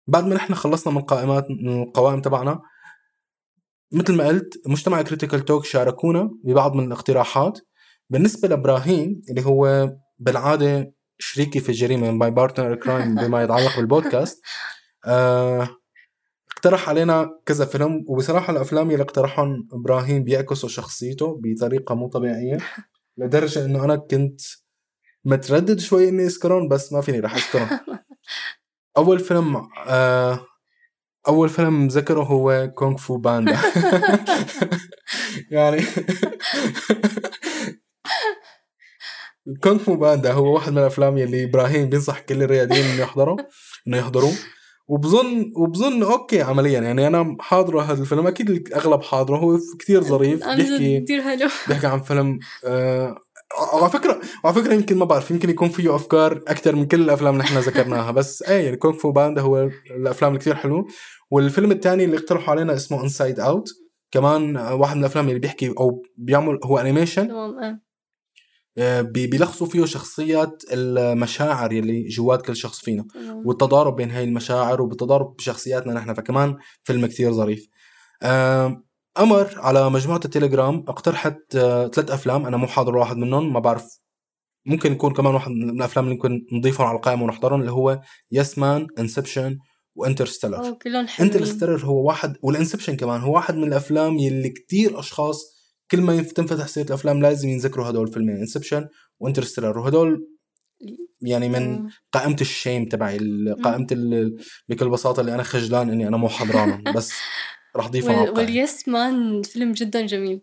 بعد 0.08 0.26
ما 0.28 0.36
نحن 0.36 0.54
خلصنا 0.54 0.94
من 0.94 1.02
قائمات 1.02 1.48
من 1.50 1.84
القوائم 1.84 2.22
تبعنا 2.22 2.62
مثل 3.92 4.14
ما 4.16 4.28
قلت 4.28 4.68
مجتمع 4.68 5.02
Critical 5.02 5.46
Talk 5.46 5.66
شاركونا 5.66 6.30
ببعض 6.44 6.76
من 6.76 6.86
الاقتراحات. 6.86 7.60
بالنسبة 8.10 8.48
لإبراهيم 8.48 9.22
اللي 9.30 9.46
هو 9.46 9.90
بالعادة 10.20 10.94
شريكي 11.18 11.60
في 11.60 11.70
الجريمه 11.70 12.12
my 12.12 12.32
partner 12.32 12.76
crime 12.76 13.16
بما 13.16 13.44
يتعلق 13.44 13.76
بالبودكاست 13.78 14.42
آه 15.06 15.70
اقترح 16.52 16.90
علينا 16.90 17.40
كذا 17.46 17.66
فيلم 17.66 18.06
وبصراحة 18.08 18.54
الأفلام 18.54 18.92
اللي 18.92 19.04
اقترحهم 19.04 19.68
إبراهيم 19.74 20.24
بيعكسوا 20.24 20.70
شخصيته 20.70 21.42
بطريقة 21.44 21.96
مو 21.96 22.08
طبيعية 22.08 22.58
لدرجة 23.18 23.66
إنه 23.66 23.86
أنا 23.86 23.96
كنت 23.96 24.42
متردد 25.26 25.80
شوي 25.80 26.10
إني 26.10 26.26
أذكرهم 26.26 26.68
بس 26.68 26.94
ما 26.94 27.02
فيني 27.02 27.20
رح 27.20 27.36
أذكرهم. 27.36 27.80
أول 28.98 29.20
فيلم 29.20 29.68
آه 29.88 30.40
أول 31.28 31.50
فيلم 31.50 31.88
ذكره 31.88 32.24
هو 32.24 32.72
Kung 32.76 32.98
Fu 32.98 33.18
Panda. 33.18 33.60
يعني 35.52 35.86
Kung 39.64 39.78
Fu 39.78 39.96
Panda 39.96 40.32
هو 40.32 40.54
واحد 40.54 40.72
من 40.72 40.78
الأفلام 40.78 41.18
يلي 41.18 41.44
إبراهيم 41.44 41.90
بينصح 41.90 42.20
كل 42.20 42.44
الرياضيين 42.44 42.86
إنه 42.86 43.02
يحضروا 43.02 43.38
إنه 43.88 43.98
يحضروه 43.98 44.34
وبظن 44.88 45.52
وبظن 45.56 46.04
okay 46.04 46.42
عمليا. 46.42 46.80
يعني 46.80 47.08
أنا 47.08 47.38
حاضره 47.40 47.82
هذا 47.82 48.02
الفيلم 48.02 48.28
أكيد 48.28 48.50
الأغلب 48.50 49.02
حاضره. 49.02 49.38
هو 49.38 49.60
كثير 49.80 50.04
ظريف 50.04 50.48
بيحكي 50.48 51.00
كثير 51.00 51.22
حلو. 51.22 51.50
بيحكي 51.68 51.88
عن 51.88 52.02
فيلم 52.02 52.40
آه 52.66 53.16
على 53.74 53.90
فكره 53.90 54.22
على 54.46 54.54
فكرة 54.54 54.74
يمكن 54.74 54.98
ما 54.98 55.06
بعرف 55.06 55.32
يمكن 55.32 55.50
يكون 55.50 55.70
فيه 55.70 55.96
أفكار 55.96 56.44
أكثر 56.48 56.76
من 56.76 56.86
كل 56.86 57.02
الأفلام 57.02 57.34
اللي 57.34 57.44
إحنا 57.44 57.60
ذكرناها. 57.60 58.12
بس 58.12 58.44
إيه 58.44 58.66
يعني 58.66 58.78
Kung 58.78 58.94
Fu 58.94 59.12
Panda 59.12 59.42
هو 59.42 59.70
الأفلام 59.92 60.32
اللي 60.32 60.40
كثير 60.40 60.56
حلو 60.56 60.88
والفيلم 61.32 61.72
الثاني 61.72 62.06
اللي 62.06 62.18
اقترحوا 62.18 62.54
علينا 62.54 62.74
اسمه 62.74 63.04
Inside 63.04 63.40
Out 63.40 63.70
كمان 64.12 64.58
واحد 64.58 64.96
من 64.96 65.02
الأفلام 65.02 65.28
اللي 65.28 65.40
بيحكي 65.40 65.74
أو 65.80 66.04
بيعمل 66.18 66.60
هو 66.64 66.78
animation 66.78 67.32
بيلخصوا 69.02 69.68
فيه 69.68 69.86
شخصيات 69.86 70.64
المشاعر 70.72 71.74
يلي 71.74 72.08
جوات 72.08 72.46
كل 72.46 72.56
شخص 72.56 72.80
فينا. 72.80 73.06
والتضارب 73.46 73.96
بين 73.96 74.12
هاي 74.12 74.24
المشاعر 74.24 74.82
وبالتضارب 74.82 75.36
بشخصياتنا 75.36 75.94
نحن 75.94 76.14
فكمان 76.14 76.58
فيلم 76.84 77.06
كثير 77.06 77.34
ظريف. 77.34 77.68
أمر 79.18 79.54
على 79.58 79.90
مجموعة 79.90 80.22
التليجرام 80.26 80.86
اقترحت 80.88 81.56
آه، 81.56 81.88
ثلاث 81.88 82.12
أفلام. 82.12 82.46
أنا 82.46 82.58
مو 82.58 82.68
حاضر 82.68 82.98
واحد 82.98 83.18
منهم 83.18 83.54
ما 83.54 83.60
بعرف. 83.60 84.00
ممكن 84.66 84.92
يكون 84.92 85.14
كمان 85.14 85.34
واحد 85.34 85.52
من 85.52 85.70
الأفلام 85.70 86.06
اللي 86.06 86.16
ممكن 86.16 86.46
نضيفهم 86.52 86.88
على 86.88 86.96
القائمة 86.96 87.24
ونحضرهم 87.24 87.60
اللي 87.60 87.72
هو 87.72 88.02
Yes 88.32 88.58
Man, 88.58 88.88
Inception 89.00 89.58
و 89.96 90.02
Interstellar 90.02 90.72
كلهم 90.72 91.08
حلوين. 91.08 91.32
Interstellar 91.32 91.86
هو 91.86 92.08
واحد 92.08 92.38
وال 92.42 92.52
Inception 92.52 92.96
كمان 92.96 93.22
هو 93.22 93.36
واحد 93.36 93.56
من 93.56 93.64
الأفلام 93.64 94.18
يلي 94.18 94.50
كتير 94.50 95.00
أشخاص 95.00 95.55
كل 95.92 96.02
ما 96.02 96.22
تنفتح 96.22 96.68
سيرة 96.68 96.86
الأفلام 96.86 97.22
لازم 97.22 97.50
ينذكروا 97.50 97.90
هدول 97.90 98.08
الفيلمين 98.08 98.38
Inception 98.38 98.88
و 99.20 99.24
Interstellar 99.24 99.80
وهدول 99.80 100.28
يعني 101.22 101.50
من 101.50 101.90
قائمة 102.12 102.38
ال 102.42 102.49
shame 102.49 102.86
تبعي 102.86 103.20
قائمة 103.64 103.88
بكل 104.70 104.90
بساطة 104.90 105.22
اللي 105.22 105.36
أنا 105.36 105.44
خجلان 105.44 105.90
إني 105.90 106.08
أنا 106.08 106.18
مو 106.18 106.30
حضرانهم 106.30 106.84
بس 106.96 107.14
رح 107.76 107.88
ضيفهم 107.88 108.18
وال... 108.18 108.30
وال 108.30 108.53
Yes 108.53 108.88
Man 108.88 109.42
فيلم 109.42 109.72
جدا 109.72 110.06
جميل. 110.06 110.42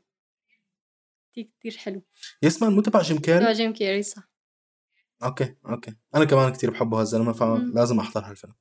كثير 1.33 1.51
كثير 1.61 1.77
حلو. 1.77 2.03
Yes 2.43 2.63
Man 2.63 2.73
مو 2.73 2.81
تبع 2.81 3.03
جيم 3.03 3.19
كيري؟ 3.19 3.41
تبع 3.41 3.53
جيم 3.53 3.73
كيري 3.73 4.03
صح. 4.03 4.33
Okay 5.25 5.55
okay. 5.69 5.95
أنا 6.15 6.25
كمان 6.25 6.53
كثير 6.53 6.71
بحبه 6.71 7.01
هالزلمة 7.01 7.33
فلازم 7.33 8.01
أحضر 8.01 8.25
هالفيلم. 8.25 8.55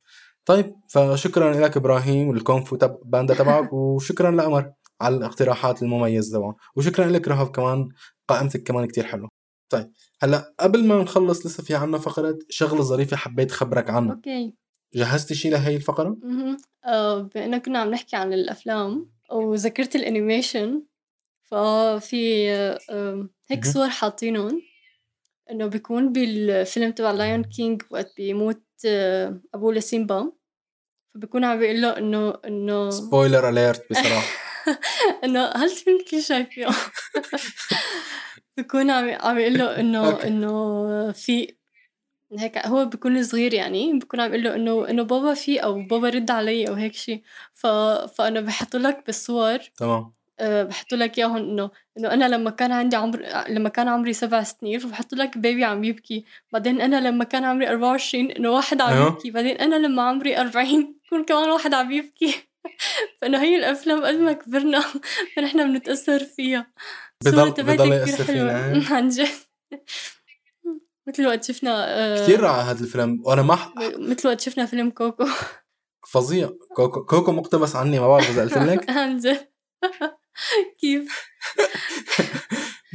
طيب 0.45 0.75
فشكرا 0.89 1.53
لك 1.53 1.77
إبراهيم 1.77 2.27
وال 2.27 2.43
Kung 2.43 2.75
Fu 2.75 2.99
ب... 3.05 3.18
Panda 3.18 3.33
تبعك 3.33 3.73
وشكرا 3.95 4.31
لأمر 4.31 4.73
على 5.01 5.17
الاقتراحات 5.17 5.83
المميزة 5.83 6.37
تبعه 6.37 6.55
وشكرا 6.75 7.05
لك 7.05 7.27
رهف 7.27 7.49
كمان 7.49 7.89
قائمتك 8.27 8.63
كمان 8.63 8.85
كتير 8.85 9.03
حلوة. 9.03 9.29
طيب 9.71 9.91
هلأ 10.21 10.53
قبل 10.59 10.87
ما 10.87 11.01
نخلص 11.01 11.45
لسه 11.45 11.63
في 11.63 11.75
عنا 11.75 11.97
فقرة 11.97 12.39
شغلة 12.49 12.81
ظريفة 12.81 13.17
حبيت 13.17 13.51
خبرك 13.51 13.89
عنها. 13.89 14.15
Okay. 14.15 14.53
جهزتي 14.95 15.35
شيء 15.35 15.51
لهي 15.51 15.75
الفقرة؟ 15.75 16.17
أها 16.85 17.17
بأنه 17.21 17.57
كنا 17.57 17.79
عم 17.79 17.91
نحكي 17.91 18.15
عن 18.15 18.33
الأفلام 18.33 19.11
وذكرت 19.31 19.95
ال 19.95 20.03
animation. 20.03 20.83
ففي 21.43 22.49
هيك 23.49 23.65
صور 23.65 23.89
حاطينهم 23.89 24.61
إنه 25.51 25.65
بيكون 25.65 26.11
بالفيلم 26.11 26.91
تبع 26.91 27.11
Lion 27.11 27.43
King 27.43 27.81
وقت 27.89 28.13
بيموت 28.17 28.63
آه، 28.85 29.41
ابوه 29.53 29.73
لسيمبا. 29.73 30.31
فبكون 31.13 31.43
عم 31.43 31.59
بيقول 31.59 31.81
له 31.81 31.97
إنه 31.97 32.33
إنه 32.45 32.89
Spoiler 32.89 33.49
alert 33.49 33.91
بصراحة. 33.91 34.27
انه 35.23 35.45
هالفيلم 35.45 35.99
كل 36.11 36.21
شايفيه 36.23 36.67
بكون 38.57 38.89
عم 38.91 39.17
عم 39.21 39.39
يقول 39.39 39.57
له 39.57 39.79
إنه 39.79 40.23
إنه 40.23 41.11
في 41.11 41.55
هيك 42.39 42.57
هو 42.57 42.85
بيكون 42.85 43.23
صغير 43.23 43.53
يعني 43.53 43.93
بكون 43.93 44.19
عم 44.19 44.29
يقول 44.29 44.43
له 44.43 44.55
إنه 44.55 44.89
إنه 44.89 45.03
بابا 45.03 45.33
في 45.33 45.59
أو 45.63 45.81
بابا 45.81 46.09
رد 46.09 46.31
علي 46.31 46.67
أو 46.69 46.73
هيك 46.73 46.93
شيء 46.93 47.21
ف 47.53 47.67
فأنا 48.17 48.41
بحط 48.41 48.75
لك 48.75 49.05
بالصور 49.05 49.59
تمام. 49.59 50.13
أه 50.39 50.63
بحط 50.63 50.93
لك 50.93 51.17
اياهم 51.17 51.37
إنه 51.37 51.71
إنه 51.97 52.13
أنا 52.13 52.25
لما 52.25 52.49
كان 52.49 52.71
عندي 52.71 52.95
عمر 52.95 53.23
لما 53.49 53.69
كان 53.69 53.87
عمري 53.87 54.13
سبع 54.13 54.43
سنين 54.43 54.79
فبحط 54.79 55.13
لك 55.13 55.37
بيبي 55.37 55.63
عم 55.63 55.83
يبكي. 55.83 56.25
بعدين 56.53 56.81
أنا 56.81 57.07
لما 57.07 57.23
كان 57.23 57.43
عمري 57.43 57.69
24 57.69 58.31
إنه 58.31 58.49
واحد 58.49 58.81
عم 58.81 58.93
أيوه. 58.93 59.07
يبكي. 59.07 59.31
بعدين 59.31 59.57
أنا 59.57 59.75
لما 59.75 60.01
عمري 60.03 60.37
40 60.37 60.95
يكون 61.05 61.25
كمان 61.25 61.49
واحد 61.49 61.73
عم 61.73 61.91
يبكي. 61.91 62.50
فانه 63.21 63.41
هي 63.41 63.55
الأفلام 63.55 64.05
قد 64.05 64.15
ما 64.15 64.33
كبرنا 64.33 64.83
فنحن 65.35 65.73
بنتأثر 65.73 66.23
فيها. 66.23 66.73
بضل 67.25 67.51
بضل 67.51 67.91
يأثر 67.91 68.23
فينا 68.23 68.53
عن 68.95 69.09
جد. 69.09 69.27
مثل 71.07 71.27
وقت 71.27 71.43
شفنا 71.43 71.85
آه 71.87 72.23
كثير 72.23 72.39
رائع 72.39 72.61
هذا 72.61 72.83
الفيلم. 72.83 73.21
وأنا 73.25 73.41
ما 73.41 73.57
مثل 73.97 74.27
وقت 74.27 74.41
شفنا 74.41 74.65
فيلم 74.65 74.89
كوكو. 74.89 75.25
فظيع. 76.07 76.49
كوكو 76.75 77.05
كوكو 77.05 77.31
مقتبس 77.31 77.75
عني 77.75 77.99
ما 77.99 78.07
بعرف 78.07 78.29
إذا 78.29 78.41
قلت 78.41 78.57
لك. 78.57 78.89
عن 78.97 79.17
جد. 79.17 79.47
كيف؟ 80.79 81.31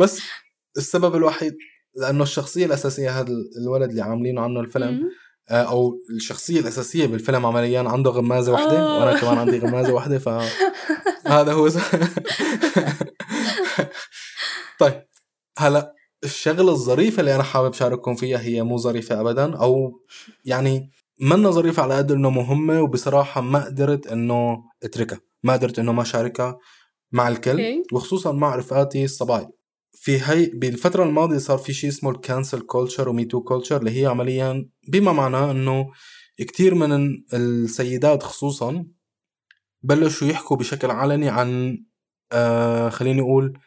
بس 0.00 0.20
السبب 0.76 1.16
الوحيد 1.16 1.56
لأنه 1.94 2.22
الشخصية 2.22 2.66
الأساسية 2.66 3.20
هذا 3.20 3.32
الولد 3.62 3.90
اللي 3.90 4.02
عاملينه 4.02 4.40
عنه 4.40 4.60
الفيلم 4.60 5.10
أو 5.50 6.00
الشخصية 6.10 6.60
الأساسية 6.60 7.06
بالفيلم 7.06 7.46
عمليا 7.46 7.80
عنده 7.80 8.10
غمازة 8.10 8.52
واحدة 8.52 8.78
آه. 8.78 8.98
وأنا 8.98 9.20
كمان 9.20 9.38
عندي 9.38 9.58
غمازة 9.58 9.94
واحدة 9.94 10.18
فهذا 10.18 11.52
هو. 11.52 11.68
طيب 14.80 15.02
هلأ 15.58 15.94
الشغلة 16.24 16.72
الظريفة 16.72 17.20
اللي 17.20 17.34
أنا 17.34 17.42
حابب 17.42 17.72
شارككم 17.72 18.14
فيها 18.14 18.38
هي 18.40 18.62
مو 18.62 18.76
ظريفة 18.76 19.20
ابدا 19.20 19.56
أو 19.56 20.00
يعني 20.44 20.90
منا 21.20 21.50
ظريفة 21.50 21.82
على 21.82 21.96
قد 21.96 22.12
إنه 22.12 22.30
مهمة 22.30 22.82
وبصراحة 22.82 23.40
ما 23.40 23.64
قدرت 23.64 24.06
إنه 24.06 24.64
أتركها 24.82 25.20
ما 25.42 25.52
قدرت 25.52 25.78
إنه 25.78 25.92
ما 25.92 26.04
شاركها 26.04 26.58
مع 27.12 27.28
الكل 27.28 27.82
وخصوصا 27.92 28.32
مع 28.32 28.56
رفقاتي 28.56 29.04
الصبايا. 29.04 29.50
في 29.98 30.20
هي 30.22 30.46
بالفترة 30.46 31.04
الماضية 31.04 31.38
صار 31.38 31.58
في 31.58 31.72
شيء 31.72 31.90
اسمه 31.90 32.10
ال 32.10 32.17
cancel 32.17 32.60
culture 32.60 33.08
و 33.08 33.13
Me 33.13 33.24
Too 33.24 33.40
culture 33.40 33.76
اللي 33.76 34.00
هي 34.02 34.06
عمليا 34.06 34.68
بما 34.88 35.12
معناه 35.12 35.50
إنه 35.50 35.90
كتير 36.38 36.74
من 36.74 37.22
السيدات 37.34 38.22
خصوصا 38.22 38.86
بلشوا 39.82 40.28
يحكوا 40.28 40.56
بشكل 40.56 40.90
علني 40.90 41.28
عن 41.28 41.78
آه 42.32 42.88
خليني 42.88 43.20
أقول 43.20 43.58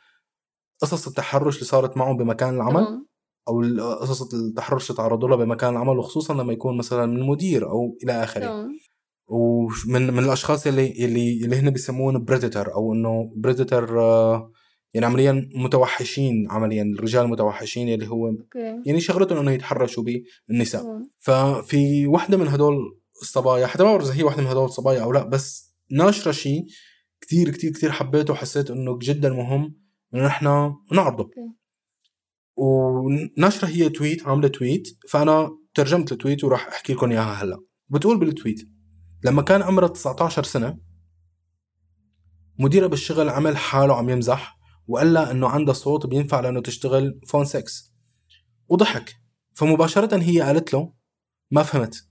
قصص 0.81 1.07
التحرش 1.07 1.55
اللي 1.55 1.65
صارت 1.65 1.97
معهم 1.97 2.17
بمكان 2.17 2.55
العمل 2.55 3.05
أو 3.47 3.61
قصص 4.01 4.33
التحرش 4.33 4.89
اللي 4.91 4.97
تعرضوا 4.97 5.29
لها 5.29 5.37
بمكان 5.37 5.69
العمل 5.73 5.97
وخصوصا 5.99 6.33
لما 6.33 6.53
يكون 6.53 6.77
مثلا 6.77 7.05
من 7.05 7.27
مدير 7.27 7.69
أو 7.69 7.97
إلى 8.03 8.23
آخره. 8.23 8.67
ومن 9.27 10.13
من 10.13 10.19
الأشخاص 10.23 10.67
اللي 10.67 11.05
اللي 11.05 11.45
اللي 11.45 11.55
هن 11.55 11.69
بيسموهم 11.69 12.23
بريدتر 12.25 12.73
أو 12.73 12.93
إنه 12.93 13.33
بريدتر 13.35 14.01
آه 14.01 14.51
يعني 14.93 15.05
عمليا 15.05 15.49
متوحشين 15.55 16.47
عمليا 16.51 16.83
الرجال 16.83 17.25
المتوحشين 17.25 17.93
اللي 17.93 18.07
هو 18.07 18.31
okay. 18.31 18.57
يعني 18.85 18.99
شغلتهم 18.99 19.37
إنه 19.37 19.51
يتحرشوا 19.51 20.03
بالنساء. 20.47 20.83
ففي 21.19 22.07
وحده 22.07 22.37
من 22.37 22.47
هدول 22.47 22.99
الصبايا 23.21 23.67
حتى 23.67 23.83
ما 23.83 23.89
بعرف 23.91 24.03
إذا 24.03 24.13
هي 24.13 24.23
وحده 24.23 24.41
من 24.41 24.47
هدول 24.47 24.65
الصبايا 24.65 25.03
أو 25.03 25.11
لا 25.11 25.23
بس 25.23 25.75
ناشرة 25.91 26.31
شيء 26.31 26.65
كثير 27.21 27.49
كثير 27.49 27.71
كثير 27.71 27.91
حبيته 27.91 28.33
وحسيت 28.33 28.71
إنه 28.71 28.97
جدا 29.01 29.29
مهم 29.29 29.75
إنه 30.13 30.25
نحن 30.25 30.75
نعرضه 30.91 31.23
okay. 31.23 31.59
وناشرة 32.55 33.67
هي 33.67 33.89
tweet 33.89 34.27
عاملة 34.27 34.47
tweet 34.47 34.87
فأنا 35.09 35.49
ترجمت 35.73 36.11
ال 36.11 36.17
tweet 36.17 36.43
وراح 36.43 36.67
أحكي 36.67 36.93
لكم 36.93 37.11
إياها 37.11 37.43
هلأ 37.43 37.59
بتقول 37.89 38.19
بال 38.19 38.34
tweet 38.34 38.69
لما 39.23 39.41
كان 39.41 39.61
عمرها 39.61 39.87
19 39.87 40.43
سنة 40.43 40.77
مديرها 42.59 42.87
بالشغل 42.87 43.29
عمل 43.29 43.57
حاله 43.57 43.95
عم 43.95 44.09
يمزح 44.09 44.58
وقال 44.89 45.13
لها 45.13 45.31
إنه 45.31 45.47
عندها 45.47 45.73
صوت 45.73 46.05
بينفع 46.05 46.39
لإنه 46.39 46.61
تشتغل 46.61 47.19
phone 47.27 47.45
sex 47.45 47.63
وضحك. 48.69 49.15
فمباشرة 49.53 50.17
هي 50.17 50.41
قالت 50.41 50.73
له 50.73 50.93
ما 51.51 51.63
فهمت. 51.63 52.07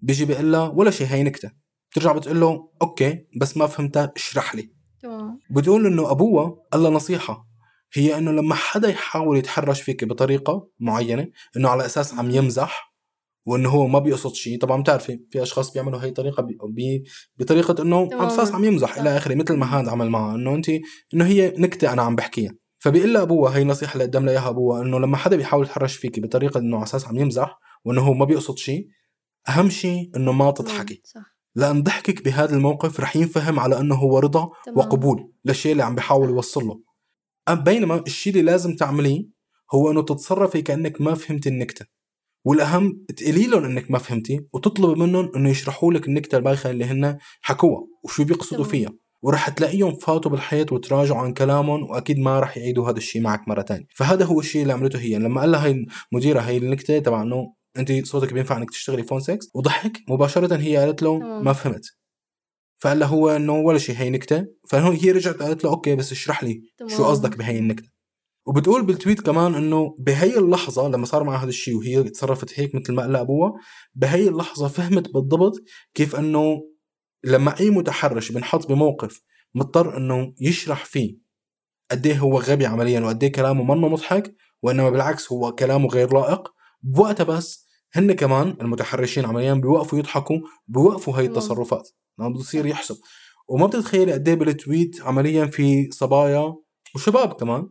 بيجي 0.00 0.24
بيقول 0.24 0.52
لها 0.52 0.68
ولا 0.68 0.90
شيء 0.90 1.06
هي 1.06 1.22
نكتة. 1.22 1.50
بترجع 1.90 2.12
بتقول 2.12 2.40
له 2.40 2.70
okay 2.82 3.26
بس 3.40 3.56
ما 3.56 3.66
فهمتها 3.66 4.12
اشرح 4.16 4.54
لي. 4.54 4.72
بتقول 5.50 5.86
إنه 5.86 6.10
أبوها 6.10 6.56
قال 6.72 6.82
لها 6.82 6.90
نصيحة. 6.90 7.48
هي 7.94 8.18
إنه 8.18 8.30
لما 8.30 8.54
حدا 8.54 8.88
يحاول 8.88 9.38
يتحرش 9.38 9.82
فيك 9.82 10.04
بطريقة 10.04 10.68
معينة 10.80 11.28
إنه 11.56 11.68
على 11.68 11.86
أساس 11.86 12.14
عم 12.14 12.30
يمزح 12.30 12.91
وإنه 13.46 13.68
هو 13.68 13.86
ما 13.86 13.98
بيقصد 13.98 14.34
شيء. 14.34 14.58
طبعا 14.58 14.82
بتعرفي 14.82 15.20
في 15.30 15.42
أشخاص 15.42 15.72
بيعملوا 15.72 16.00
هي 16.00 16.08
الطريقة 16.08 16.42
بي 16.68 17.04
بطريقة 17.38 17.82
إنه 17.82 18.08
أساس 18.12 18.52
عم 18.52 18.64
يمزح 18.64 18.98
إلى 18.98 19.16
آخره 19.16 19.34
مثل 19.34 19.56
ما 19.56 19.66
هذا 19.66 19.90
عمل 19.90 20.10
معها 20.10 20.34
إنه 20.34 20.54
انت 20.54 20.70
إنه 21.14 21.24
هي 21.26 21.54
نكتة 21.58 21.92
أنا 21.92 22.02
عم 22.02 22.16
بحكيها. 22.16 22.52
فبيقول 22.78 23.14
لها 23.14 23.22
ابوها 23.22 23.56
هي 23.56 23.64
نصيحة 23.64 23.92
اللي 23.92 24.04
قدم 24.04 24.24
لها 24.24 24.32
اياها 24.32 24.48
ابوها 24.48 24.82
إنه 24.82 24.98
لما 24.98 25.16
حدا 25.16 25.36
بيحاول 25.36 25.64
يتحرش 25.64 25.96
فيكي 25.96 26.20
بطريقة 26.20 26.58
إنه 26.58 26.76
على 26.76 26.84
أساس 26.84 27.06
عم 27.06 27.16
يمزح 27.16 27.58
وإنه 27.84 28.00
هو 28.00 28.14
ما 28.14 28.24
بيقصد 28.24 28.58
شيء 28.58 28.86
أهم 29.48 29.70
شيء 29.70 30.10
إنه 30.16 30.32
ما 30.32 30.50
تضحكي. 30.50 31.02
صح. 31.04 31.20
لأن 31.54 31.82
ضحكك 31.82 32.24
بهذا 32.24 32.56
الموقف 32.56 33.00
رح 33.00 33.16
ينفهم 33.16 33.60
على 33.60 33.80
إنه 33.80 33.94
هو 33.94 34.18
رضا 34.18 34.50
تمام. 34.64 34.78
وقبول 34.78 35.32
للشيء 35.44 35.72
اللي 35.72 35.82
عم 35.82 35.94
بيحاول 35.94 36.28
يوصل 36.28 36.64
له. 36.66 36.80
بينما 37.54 38.02
الشيء 38.06 38.32
اللي 38.32 38.42
لازم 38.42 38.76
تعمليه 38.76 39.24
هو 39.74 39.90
إنه 39.90 40.02
تتصرفي 40.02 40.62
كأنك 40.62 41.00
ما 41.00 41.14
فهمتي 41.14 41.48
النكتة. 41.48 41.86
والأهم 42.44 43.04
تقولي 43.16 43.46
لهم 43.46 43.64
إنك 43.64 43.90
ما 43.90 43.98
فهمتي 43.98 44.40
وتطلبي 44.52 45.00
منهم 45.00 45.30
إنه 45.36 45.50
يشرحوا 45.50 45.92
لك 45.92 46.08
النكتة 46.08 46.36
البايخه 46.38 46.70
اللي 46.70 46.84
هن 46.84 47.18
حكوها 47.42 47.86
وشو 48.04 48.24
بيقصدوا 48.24 48.64
فيها. 48.64 48.90
ورح 49.22 49.48
تلاقيهم 49.48 49.94
فاتوا 49.94 50.30
بالحياة 50.30 50.66
وتراجعوا 50.72 51.20
عن 51.20 51.32
كلامهم 51.32 51.82
وأكيد 51.90 52.18
ما 52.18 52.40
رح 52.40 52.56
يعيدوا 52.56 52.90
هذا 52.90 52.96
الشيء 52.96 53.22
معك 53.22 53.48
مرة 53.48 53.62
ثانية 53.62 53.84
فهذا 53.94 54.24
هو 54.24 54.40
الشيء 54.40 54.62
اللي 54.62 54.72
عملته 54.72 54.98
هي. 54.98 55.18
لما 55.18 55.40
قال 55.40 55.50
لها 55.52 55.66
هي 55.66 55.86
المديرة 56.12 56.40
هي 56.40 56.56
النكتة 56.56 56.98
تبع 56.98 57.22
إنه 57.22 57.54
أنت 57.78 58.06
صوتك 58.06 58.32
بينفع 58.32 58.56
إنك 58.56 58.70
تشتغلي 58.70 59.02
phone 59.02 59.20
sex 59.20 59.38
وضحك. 59.54 59.92
مباشرة 60.08 60.56
هي 60.56 60.76
قالت 60.76 61.02
له 61.02 61.18
ما 61.18 61.52
فهمت. 61.52 61.84
فقال 62.78 62.98
له 62.98 63.06
هو 63.06 63.30
إنه 63.30 63.52
ولا 63.52 63.78
شيء 63.78 63.96
هي 63.96 64.10
نكتة. 64.10 64.46
فهي 64.68 65.10
رجعت 65.10 65.34
قالت 65.42 65.64
له 65.64 65.70
okay 65.70 65.96
بس 65.96 66.12
اشرح 66.12 66.44
لي 66.44 66.60
شو 66.86 67.04
قصدك 67.04 67.38
بهي 67.38 67.58
النكتة. 67.58 67.91
وبتقول 68.46 68.86
بال 68.86 68.96
tweet 68.96 69.20
كمان 69.20 69.54
إنه 69.54 69.96
بهي 69.98 70.38
اللحظة 70.38 70.88
لما 70.88 71.06
صار 71.06 71.24
معها 71.24 71.42
هذا 71.42 71.48
الشيء 71.48 71.76
وهي 71.76 72.02
تصرفت 72.02 72.60
هيك 72.60 72.74
مثل 72.74 72.94
ما 72.94 73.02
قال 73.02 73.16
أبوها 73.16 73.52
بهي 73.94 74.28
اللحظة 74.28 74.68
فهمت 74.68 75.10
بالضبط 75.12 75.52
كيف 75.94 76.16
إنه 76.16 76.62
لما 77.24 77.60
أي 77.60 77.70
متحرش 77.70 78.32
بنحط 78.32 78.68
بموقف 78.68 79.20
مضطر 79.54 79.96
إنه 79.96 80.34
يشرح 80.40 80.84
فيه 80.84 81.22
قد 81.90 82.06
إيه 82.06 82.18
هو 82.18 82.38
غبي 82.38 82.66
عمليا 82.66 83.00
وقد 83.00 83.24
إيه 83.24 83.32
كلامه 83.32 83.74
منه 83.74 83.88
مضحك 83.88 84.34
وإنما 84.62 84.90
بالعكس 84.90 85.32
هو 85.32 85.52
كلامه 85.52 85.88
غير 85.88 86.14
لائق. 86.14 86.48
بوقتها 86.82 87.24
بس 87.24 87.68
هن 87.94 88.12
كمان 88.12 88.56
المتحرشين 88.60 89.24
عمليا 89.24 89.54
بيوقفوا 89.54 89.98
يضحكوا 89.98 90.36
بيوقفوا 90.66 91.18
هاي 91.18 91.26
التصرفات. 91.26 91.88
لما 92.18 92.28
بتصير 92.28 92.66
يحسب. 92.66 92.96
وما 93.48 93.66
بتتخيلي 93.66 94.12
قد 94.12 94.28
إيه 94.28 94.34
بالتويت 94.34 95.00
عمليا 95.02 95.46
في 95.46 95.88
صبايا 95.92 96.54
وشباب 96.94 97.32
كمان. 97.32 97.68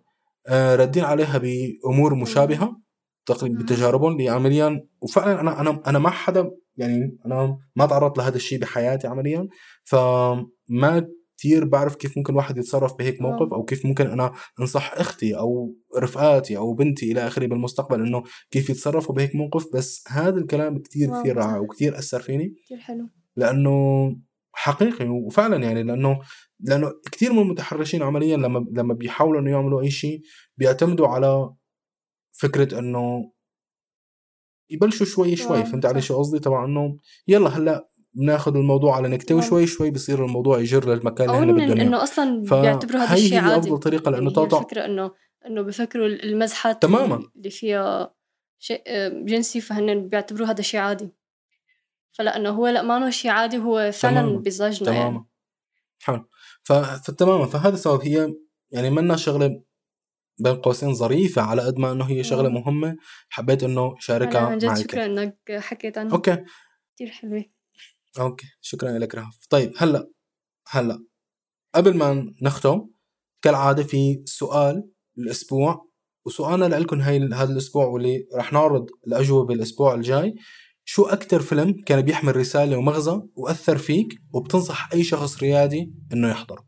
ردين 0.49 1.03
عليها 1.03 1.37
بأمور 1.37 2.15
مشابهة 2.15 2.81
تقريبا 3.25 3.63
بتجاربهم 3.63 4.11
اللي 4.11 4.29
عمليا 4.29 4.87
وفعلا 5.01 5.41
أنا 5.41 5.61
أنا 5.61 5.81
أنا 5.87 5.99
ما 5.99 6.09
حدا 6.09 6.51
يعني 6.77 7.17
أنا 7.25 7.57
ما 7.75 7.85
تعرضت 7.85 8.17
لهذا 8.17 8.35
الشيء 8.35 8.59
بحياتي 8.59 9.07
عمليا. 9.07 9.47
فما 9.83 11.07
كثير 11.37 11.65
بعرف 11.65 11.95
كيف 11.95 12.17
ممكن 12.17 12.35
واحد 12.35 12.57
يتصرف 12.57 12.93
بهيك 12.99 13.21
موقف 13.21 13.53
أو 13.53 13.63
كيف 13.63 13.85
ممكن 13.85 14.07
أنا 14.07 14.31
أنصح 14.59 14.93
أختي 14.93 15.37
أو 15.37 15.75
رفقاتي 15.97 16.57
أو 16.57 16.73
بنتي 16.73 17.11
إلى 17.11 17.27
آخره 17.27 17.45
بالمستقبل 17.45 18.01
إنه 18.01 18.23
كيف 18.51 18.69
يتصرفوا 18.69 19.15
بهيك 19.15 19.35
موقف. 19.35 19.65
بس 19.73 20.03
هذا 20.07 20.37
الكلام 20.37 20.77
كثير 20.77 21.19
كثير 21.19 21.37
رائع 21.37 21.57
وكثير 21.57 21.97
أثر 21.99 22.21
فيني. 22.21 22.53
كثير 22.65 22.77
حلو. 22.77 23.07
لأنه 23.35 24.07
حقيقي. 24.61 25.07
وفعلا 25.07 25.57
يعني 25.57 25.83
لأنه 25.83 26.19
لأنه 26.59 26.91
كثير 27.11 27.33
من 27.33 27.39
المتحرشين 27.39 28.03
عمليا 28.03 28.37
لما 28.37 28.65
لما 28.71 28.93
بيحاولوا 28.93 29.41
إنه 29.41 29.51
يعملوا 29.51 29.81
أي 29.81 29.91
شيء 29.91 30.21
بيعتمدوا 30.57 31.07
على 31.07 31.53
فكرة 32.31 32.79
إنه 32.79 33.31
يبلشوا 34.69 35.05
شوي 35.05 35.35
شوي. 35.35 35.65
فهمت 35.65 35.85
علي 35.85 36.01
شو 36.01 36.17
قصدي؟ 36.19 36.39
تبع 36.39 36.65
إنه 36.65 36.97
يلا 37.27 37.49
هلأ 37.49 37.89
بناخذ 38.13 38.55
الموضوع 38.55 38.95
على 38.95 39.07
نكتة 39.07 39.35
وشوي 39.35 39.67
شوي 39.67 39.91
بصير 39.91 40.25
الموضوع 40.25 40.59
يجر 40.59 40.93
للمكان 40.93 41.29
اللي 41.29 41.41
إحنا 41.41 41.53
بدنا 41.53 41.83
إنه 41.83 42.03
أصلا 42.03 42.41
بيعتبروا 42.41 43.01
هذا 43.01 43.13
الشيء 43.13 43.39
عادي. 43.39 43.67
افضل 43.67 43.77
طريقة 43.77 44.11
لأنه 44.11 44.31
يعني 44.37 44.45
الفكرة 44.45 44.85
إنه 44.85 45.11
إنه 45.47 45.61
بفكروا 45.61 46.07
المزحات 46.07 46.81
تماما. 46.81 47.19
اللي 47.35 47.49
فيها 47.49 48.15
شيء 48.59 48.83
جنسي 49.25 49.61
فهن 49.61 50.07
بيعتبروا 50.07 50.47
هذا 50.47 50.61
شيء 50.61 50.79
عادي. 50.79 51.09
فلأنه 52.11 52.49
هو 52.49 52.67
لا 52.67 52.81
ما 52.81 53.09
شيء 53.09 53.31
عادي 53.31 53.57
هو 53.57 53.91
فعلا 53.91 54.43
تماما 54.71 54.97
يعني. 54.97 55.25
حلو. 55.99 56.29
فتماما 56.63 57.45
فهذا 57.45 57.73
السبب 57.73 58.01
هي 58.01 58.33
يعني 58.71 58.89
منا 58.89 59.15
شغلة 59.15 59.63
بين 60.39 60.55
قوسين 60.55 60.93
ظريفة 60.93 61.41
على 61.41 61.61
قد 61.61 61.77
ما 61.77 61.91
إنه 61.91 62.05
هي 62.05 62.23
شغلة 62.23 62.49
مهمة. 62.49 62.97
حبيت 63.29 63.63
إنه 63.63 63.95
شاركها 63.99 64.55
معك. 64.55 64.77
شكرا 64.77 65.05
إنك 65.05 65.37
حكيت 65.51 65.97
عنها. 65.97 66.13
Okay. 66.13 66.37
كثير 66.95 67.09
حلوة. 67.09 67.45
Okay. 68.19 68.47
شكرا 68.61 68.99
لك 68.99 69.15
رهف. 69.15 69.45
طيب 69.49 69.73
هلأ 69.77 70.11
هلأ 70.67 71.03
قبل 71.75 71.97
ما 71.97 72.33
نختم 72.41 72.87
كالعادة 73.41 73.83
في 73.83 74.23
سؤال 74.25 74.89
الأسبوع 75.17 75.91
وسؤالنا 76.25 76.75
لكم 76.79 77.01
هاي 77.01 77.17
هذا 77.17 77.51
الأسبوع 77.51 77.85
واللي 77.85 78.27
رح 78.35 78.53
نعرض 78.53 78.89
الأجوبة 79.07 79.53
الأسبوع 79.53 79.93
الجاي. 79.93 80.35
شو 80.85 81.05
أكتر 81.05 81.41
فيلم 81.41 81.81
كان 81.85 82.01
بيحمل 82.01 82.35
رسالة 82.35 82.77
ومغزى 82.77 83.21
وأثر 83.35 83.77
فيك 83.77 84.21
وبتنصح 84.33 84.89
أي 84.93 85.03
شخص 85.03 85.43
ريادي 85.43 85.93
إنه 86.13 86.29
يحضره 86.29 86.65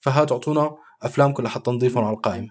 فهات 0.00 0.32
أعطونا 0.32 0.76
أفلامكم 1.02 1.42
لحتى 1.42 1.70
نضيفهم 1.70 2.04
على 2.04 2.16
القائمة. 2.16 2.48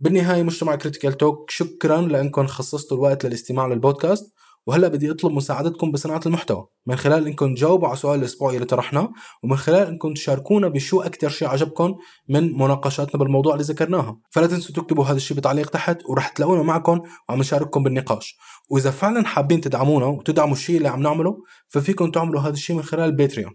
بالنهاية 0.00 0.42
مجتمع 0.42 0.76
Critical 0.76 1.12
Talk 1.12 1.50
شكرا 1.50 2.00
لأنكم 2.00 2.46
خصصتوا 2.46 2.96
الوقت 2.96 3.26
للاستماع 3.26 3.66
للبودكاست. 3.66 4.34
وهلا 4.68 4.88
بدي 4.88 5.10
اطلب 5.10 5.32
مساعدتكم 5.32 5.90
بصناعة 5.90 6.20
المحتوى. 6.26 6.66
من 6.86 6.96
خلال 6.96 7.26
إنكم 7.26 7.54
تجاوبوا 7.54 7.88
على 7.88 7.96
سؤال 7.96 8.18
الاسبوعي 8.18 8.54
اللي 8.54 8.66
طرحناه 8.66 9.12
ومن 9.42 9.56
خلال 9.56 9.86
إنكم 9.86 10.14
تشاركونا 10.14 10.68
بشو 10.68 11.00
أكثر 11.00 11.28
شيء 11.28 11.48
عجبكم 11.48 11.94
من 12.28 12.52
مناقشاتنا 12.52 13.20
بالموضوع 13.20 13.52
اللي 13.52 13.64
ذكرناها. 13.64 14.18
فلا 14.30 14.46
تنسوا 14.46 14.74
تكتبوا 14.74 15.04
هذا 15.04 15.16
الشيء 15.16 15.36
بتعليق 15.36 15.70
تحت 15.70 15.98
ورح 16.08 16.28
تلاقونا 16.28 16.62
معكم 16.62 17.00
وعم 17.28 17.38
نشارككم 17.38 17.82
بالنقاش. 17.82 18.36
وإذا 18.70 18.90
فعلا 18.90 19.26
حابين 19.26 19.60
تدعمونا 19.60 20.06
وتدعموا 20.06 20.52
الشيء 20.52 20.76
اللي 20.76 20.88
عم 20.88 21.02
نعمله 21.02 21.36
ففيكم 21.68 22.10
تعملوا 22.10 22.40
هذا 22.40 22.52
الشيء 22.52 22.76
من 22.76 22.82
خلال 22.82 23.16
Patreon. 23.16 23.52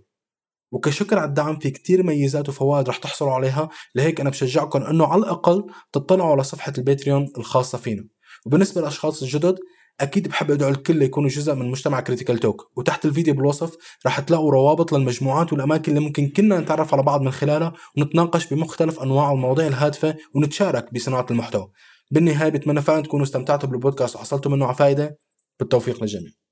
وكشكر 0.72 1.20
على 1.20 1.28
الدعم 1.28 1.60
في 1.60 1.70
كتير 1.70 2.04
ميزات 2.04 2.50
وفوائد 2.50 2.90
رح 2.90 2.98
تحصلوا 2.98 3.32
عليها. 3.32 3.70
لهيك 3.96 4.22
أنا 4.22 4.30
بشجعكم 4.30 4.84
إنه 4.84 5.08
على 5.08 5.20
الأقل 5.20 5.64
تطلعوا 5.92 6.32
على 6.32 6.44
صفحة 6.44 6.74
ال 6.78 6.84
Patreon 6.84 7.28
الخاصة 7.38 7.78
فينا. 7.78 8.08
وبالنسبة 8.46 8.82
للأشخاص 8.82 9.24
الجدد 9.24 9.56
أكيد 10.02 10.28
بحب 10.28 10.52
أدعو 10.52 10.70
الكل 10.70 11.02
يكونوا 11.02 11.30
جزء 11.30 11.56
من 11.56 11.72
مجتمع 11.72 12.00
Critical 12.00 12.38
Talk 12.38 12.72
وتحت 12.76 13.06
الفيديو 13.06 13.34
بالوصف 13.34 13.78
رح 14.06 14.20
تلاقوا 14.20 14.52
روابط 14.52 14.94
للمجموعات 14.94 15.54
والأماكن 15.54 15.92
اللي 15.92 16.06
ممكن 16.06 16.30
كنا 16.30 16.60
نتعرف 16.60 16.94
على 16.94 17.04
بعض 17.04 17.22
من 17.22 17.32
خلالها 17.32 17.74
ونتناقش 17.98 18.54
بمختلف 18.54 19.00
أنواع 19.00 19.32
المواضيع 19.32 19.68
الهادفة 19.68 20.16
ونتشارك 20.36 20.94
بصناعة 20.94 21.26
المحتوى. 21.32 21.72
بالنهاية 22.12 22.50
بتمنى 22.50 22.82
فعلا 22.82 23.04
تكونوا 23.04 23.26
استمتعتوا 23.26 23.70
بالبودكاست 23.70 24.16
وحصلتوا 24.16 24.52
منه 24.52 24.66
على 24.66 24.76
فائدة. 24.76 25.18
بالتوفيق 25.60 26.02
للجميع. 26.02 26.44